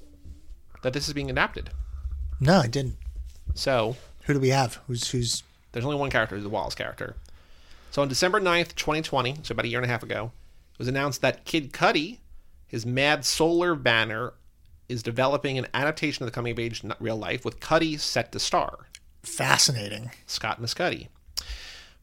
[0.83, 1.69] that this is being adapted
[2.39, 2.97] No, I didn't.
[3.55, 4.79] so Who do we have?
[4.88, 5.43] Who's who's?
[5.71, 7.15] there's only one character the wallace character
[7.91, 10.31] so on december 9th 2020 so about a year and a half ago
[10.73, 12.19] it was announced that Kid Cudi
[12.67, 14.33] his mad solar banner
[14.89, 18.31] is developing an adaptation of the coming of age not real life with Cudi set
[18.31, 18.88] to star
[19.23, 20.11] Fascinating.
[20.27, 21.07] Scott Mescudi.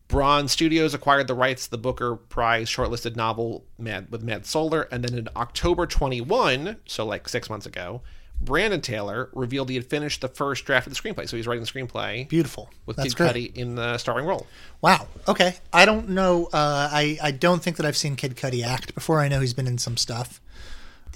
[0.08, 4.82] Braun Studios acquired the rights to the Booker Prize shortlisted novel Mad with Mad Solar,
[4.90, 8.02] and then in October 21, so like six months ago,
[8.38, 11.28] Brandon Taylor revealed he had finished the first draft of the screenplay.
[11.28, 12.68] So he's writing the screenplay Beautiful.
[12.84, 13.54] with That's Kid great.
[13.54, 14.46] Cudi in the starring role.
[14.82, 15.06] Wow.
[15.28, 15.54] Okay.
[15.72, 16.46] I don't know.
[16.52, 19.20] Uh, I I don't think that I've seen Kid Cudi act before.
[19.20, 20.41] I know he's been in some stuff.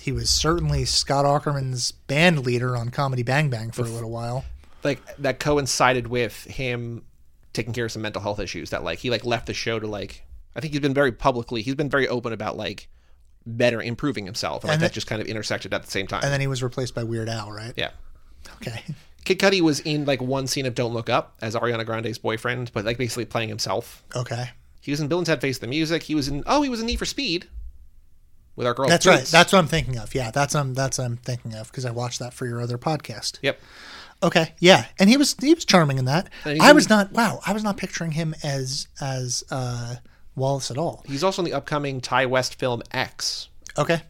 [0.06, 4.44] He was certainly Scott Aukerman's band leader on Comedy Bang Bang for a little while.
[4.84, 7.02] Like that coincided with him
[7.52, 8.70] taking care of some mental health issues.
[8.70, 11.60] That like he like left the show to like I think he's been very publicly
[11.60, 12.86] he's been very open about like
[13.44, 16.06] better improving himself, and, like And that the- just kind of intersected at the same
[16.06, 16.20] time.
[16.22, 17.72] And then he was replaced by Weird Al, right?
[17.76, 17.90] yeah.
[18.62, 18.84] Okay.
[19.24, 22.70] Kid Cudi was in like one scene of Don't Look Up as Ariana Grande's boyfriend,
[22.72, 24.04] but like basically playing himself.
[24.14, 24.50] Okay.
[24.80, 26.04] He was in Bill and Ted Face the Music.
[26.04, 27.48] He was in oh, he was in Need for Speed
[28.56, 28.88] with our girl.
[28.88, 29.24] That's right.
[29.24, 30.14] That's what I'm thinking of.
[30.14, 32.78] Yeah, that's um that's what I'm thinking of because I watched that for your other
[32.78, 33.38] podcast.
[33.42, 33.60] yep.
[34.22, 36.30] Okay, yeah, and he was he was charming in that.
[36.46, 37.12] I in- was not.
[37.12, 39.96] Wow, I was not picturing him as as uh,
[40.34, 41.04] Wallace at all.
[41.06, 44.00] He's also in the upcoming Ti West film X, Okay.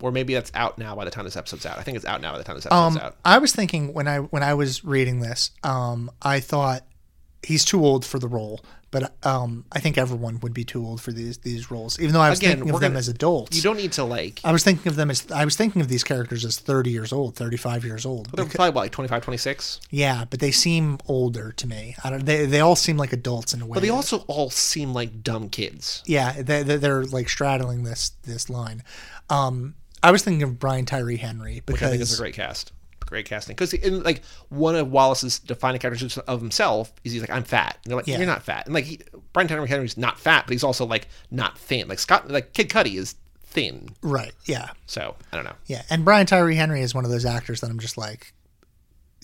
[0.00, 1.78] or maybe that's out now by the time this episode's out.
[1.78, 3.16] I think it's out now by the time this episode's Um, out.
[3.24, 6.84] I was thinking when I when I was reading this, um, I thought
[7.42, 8.60] he's too old for the role,
[8.92, 11.98] but um, I think everyone would be too old for these these roles.
[12.00, 14.04] Even though I was Again, thinking of them gonna- as adults, You don't need to
[14.04, 14.40] like.
[14.44, 17.12] I was thinking of them as I was thinking of these characters as thirty years
[17.12, 18.26] old, thirty five years old.
[18.32, 19.80] They're probably what, like 25, 26.
[19.90, 21.94] Yeah, but they seem older to me.
[22.02, 22.24] I don't.
[22.26, 23.74] They they all seem like adults in a way.
[23.74, 26.02] But they also all seem like dumb kids.
[26.06, 28.82] yeah, they, they- they're like straddling this this line.
[29.28, 32.72] Um, I was thinking of Brian Tyree Henry which I think is a great cast.
[33.10, 33.54] Great casting.
[33.54, 37.76] Because like one of Wallace's defining characteristics of himself is he's like, I'm fat.
[37.84, 38.16] And they're like, Yeah.
[38.18, 38.64] You're not fat.
[38.66, 39.00] And like he,
[39.32, 41.88] Brian Tyree Henry's not fat, but he's also like not thin.
[41.88, 43.88] Like Scott like Kid Cudi is thin.
[44.00, 45.56] right, yeah, So I don't know.
[45.66, 45.82] yeah.
[45.90, 48.32] And Brian Tyree Henry is one of those actors that I'm just like,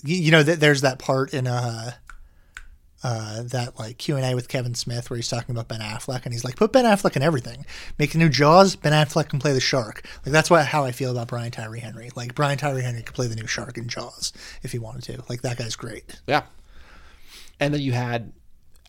[0.02, 1.92] you, you know, th- there's that part in uh
[3.02, 6.24] uh, that like Q and A with Kevin Smith where he's talking about Ben Affleck
[6.24, 7.66] and he's like, put Ben Affleck in everything.
[7.98, 8.76] Make a new Jaws.
[8.76, 10.06] Ben Affleck can play the shark.
[10.24, 12.10] Like that's what how I feel about Brian Tyree Henry.
[12.16, 14.32] Like Brian Tyree Henry could play the new shark in Jaws
[14.62, 15.22] if he wanted to.
[15.28, 16.20] Like that guy's great.
[16.26, 16.44] Yeah.
[17.60, 18.32] And then you had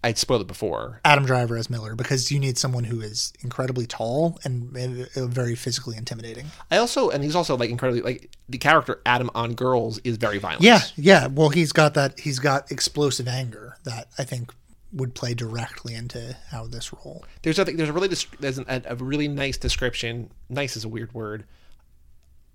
[0.04, 1.02] I'd spoiled it before.
[1.04, 4.76] Adam Driver as Miller because you need someone who is incredibly tall and
[5.16, 6.46] uh, very physically intimidating.
[6.70, 10.38] I also and he's also like incredibly like the character Adam on Girls is very
[10.38, 10.62] violent.
[10.62, 11.28] Yeah, yeah.
[11.28, 12.20] Well, he's got that.
[12.20, 14.54] He's got explosive anger that I think
[14.94, 17.26] would play directly into how this role.
[17.42, 20.30] There's a there's a really dis- there's an, a really nice description.
[20.48, 21.46] Nice is a weird word.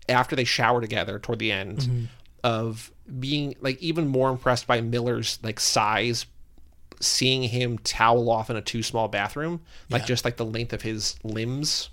[0.08, 2.04] After they shower together toward the end, Mm-hmm.
[2.44, 2.90] of
[3.20, 6.26] being like even more impressed by Miller's like size,
[7.02, 10.06] seeing him towel off in a too small bathroom, like Yeah.
[10.06, 11.90] just like the length of his limbs.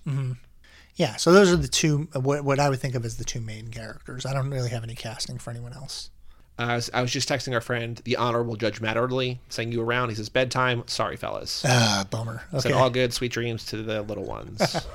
[0.95, 1.15] Yeah.
[1.15, 2.07] So those are the two.
[2.13, 4.25] What, what I would think of as the two main characters.
[4.25, 6.09] I don't really have any casting for anyone else.
[6.57, 9.81] I was I was just texting our friend, the Honorable Judge Matt Orderly, saying you
[9.81, 10.09] around.
[10.09, 10.83] He says bedtime.
[10.87, 11.63] Sorry, fellas.
[11.65, 12.43] Ah, bummer.
[12.59, 14.75] Said all good, sweet dreams to the little ones.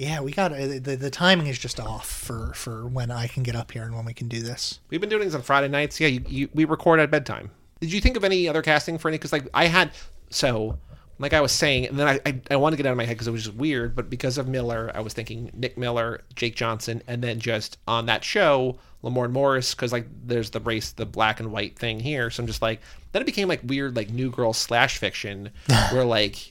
[0.00, 3.42] Yeah, we got uh, the the timing is just off for for when I can
[3.42, 4.78] get up here and when we can do this.
[4.90, 5.98] We've been doing these on Friday nights.
[5.98, 7.50] Yeah, you, you, we record at bedtime.
[7.80, 9.18] Did you think of any other casting for any?
[9.18, 9.92] Because like I had,
[10.30, 10.78] so
[11.18, 13.04] like I was saying, and then I I, I wanted to get out of my
[13.04, 13.94] head because it was just weird.
[13.94, 18.06] But because of Miller, I was thinking Nick Miller, Jake Johnson, and then just on
[18.06, 19.74] that show, Lamorne Morris.
[19.74, 22.30] Because like there's the race, the black and white thing here.
[22.30, 22.80] So I'm just like
[23.12, 25.50] then it became like weird like new girl slash fiction
[25.92, 26.50] where like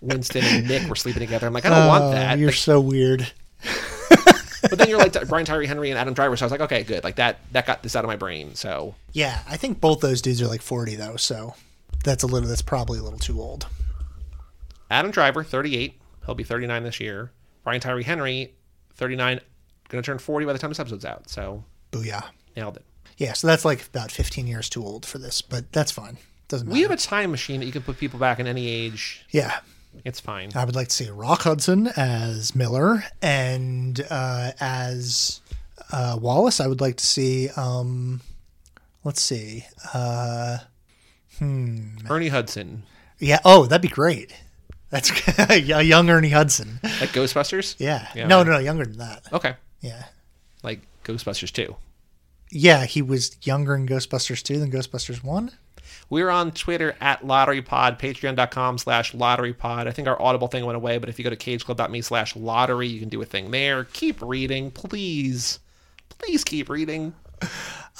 [0.00, 1.46] Winston and Nick were sleeping together.
[1.46, 2.38] I'm like I don't oh, want Oh, that.
[2.38, 3.32] You're Like, so weird.
[4.68, 6.36] But then you're like Brian Tyree Henry and Adam Driver.
[6.36, 7.04] So I was like okay, good.
[7.04, 8.54] Like that that got this out of my brain.
[8.54, 8.94] So.
[9.12, 11.54] Yeah, I think both those dudes are like 40 though, so
[12.04, 12.48] that's a little.
[12.48, 13.66] That's probably a little too old.
[14.90, 16.00] Adam Driver, 38.
[16.26, 17.32] He'll be 39 this year.
[17.64, 18.54] Brian Tyree Henry,
[18.94, 19.40] 39.
[19.88, 21.28] Going to turn 40 by the time this episode's out.
[21.28, 22.24] So Booyah.
[22.56, 22.84] nailed it.
[23.16, 26.18] Yeah, so that's like about 15 years too old for this, but that's fine.
[26.48, 26.74] Doesn't matter.
[26.74, 29.24] We have a time machine that you can put people back in any age.
[29.30, 29.60] yeah,
[30.04, 30.50] It's fine.
[30.54, 35.40] I would like to see Rock Hudson as Miller, and uh, as
[35.92, 37.48] uh, Wallace, I would like to see.
[37.56, 38.20] Um,
[39.04, 39.64] let's see.
[39.92, 40.58] Uh,
[41.40, 42.84] Ernie Hudson,
[43.18, 43.40] yeah.
[43.44, 44.34] Oh, that'd be great.
[44.90, 45.10] That's
[45.50, 46.78] a young Ernie Hudson.
[46.82, 47.74] like Ghostbusters.
[47.78, 48.06] Yeah.
[48.14, 49.24] Yeah, no, no, no, younger than that.
[49.32, 49.56] Okay.
[49.80, 50.04] Yeah.
[50.62, 51.74] Like Ghostbusters 2.
[52.50, 55.50] Yeah, he was younger in Ghostbusters 2 than Ghostbusters 1.
[56.10, 59.86] We're on Twitter at LotteryPod, patreon.com slash LotteryPod.
[59.86, 62.88] I think our Audible thing went away, but if you go to cageclub.me slash lottery,
[62.88, 63.84] you can do a thing there.
[63.84, 65.60] Keep reading, please.
[66.08, 67.14] Please keep reading.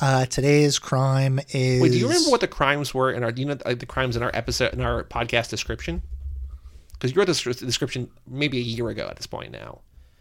[0.01, 1.81] Uh, today's crime is.
[1.83, 3.33] Wait, do you remember what the crimes were in our?
[3.33, 6.03] Do you know the crimes in our episode in our podcast description?
[6.93, 9.81] Because you wrote this description maybe a year ago at this point now.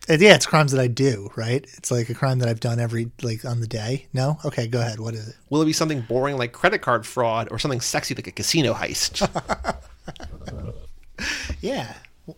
[0.10, 1.66] Uh, yeah, it's crimes that I do, right?
[1.78, 4.08] It's like a crime that I've done every like on the day.
[4.14, 5.00] No, okay, go ahead.
[5.00, 5.36] What is it?
[5.50, 8.74] Will it be something boring like credit card fraud, or something sexy like a casino
[8.74, 9.22] heist?
[11.62, 11.94] Yeah,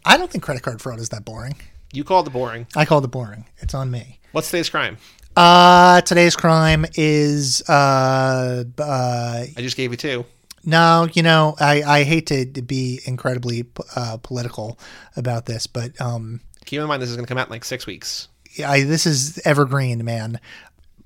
[0.05, 1.55] I don't think credit card fraud is that boring.
[1.93, 2.67] you called it boring.
[2.75, 3.45] I called it boring.
[3.57, 4.19] It's on me.
[4.31, 4.97] What's today's crime?
[5.35, 10.25] Uh, today's crime is uh, uh, I just gave you two.
[10.63, 14.77] no, you know, I, I hate to, to be incredibly uh, political
[15.15, 17.65] about this, but um, Keep in mind this is going to come out in like
[17.65, 18.27] six weeks.
[18.65, 20.39] I, this is evergreen, man.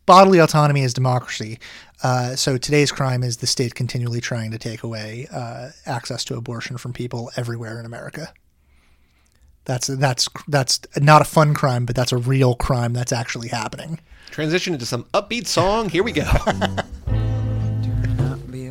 [0.05, 1.60] Bodily autonomy is democracy.
[2.01, 6.36] Uh, so today's crime is the state continually trying to take away uh, access to
[6.36, 8.34] abortion from people everywhere in America.
[9.66, 13.99] That's that's that's not a fun crime, but that's a real crime that's actually happening.
[14.32, 15.89] Transition into some upbeat song.
[15.89, 16.24] Here we go.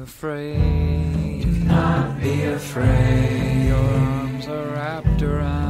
[0.08, 1.42] afraid.
[1.42, 3.66] Do not be afraid.
[3.68, 5.67] Your arms are wrapped around.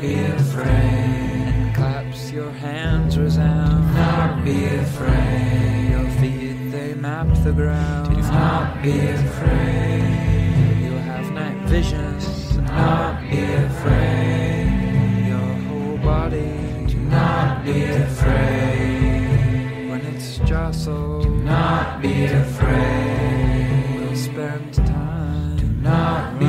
[0.00, 0.68] Do not be afraid.
[0.68, 3.88] And claps your hands resound.
[3.88, 5.90] Do not be afraid.
[5.90, 8.14] Your feet they map the ground.
[8.14, 10.82] Do not be afraid.
[10.82, 12.52] You'll have night visions.
[12.52, 15.26] Do not be afraid.
[15.26, 16.84] Your whole body.
[16.86, 19.88] Do not be afraid.
[19.90, 21.24] When it's jostled.
[21.24, 23.98] Do not be afraid.
[23.98, 25.56] We'll spend time.
[25.56, 26.46] Do not be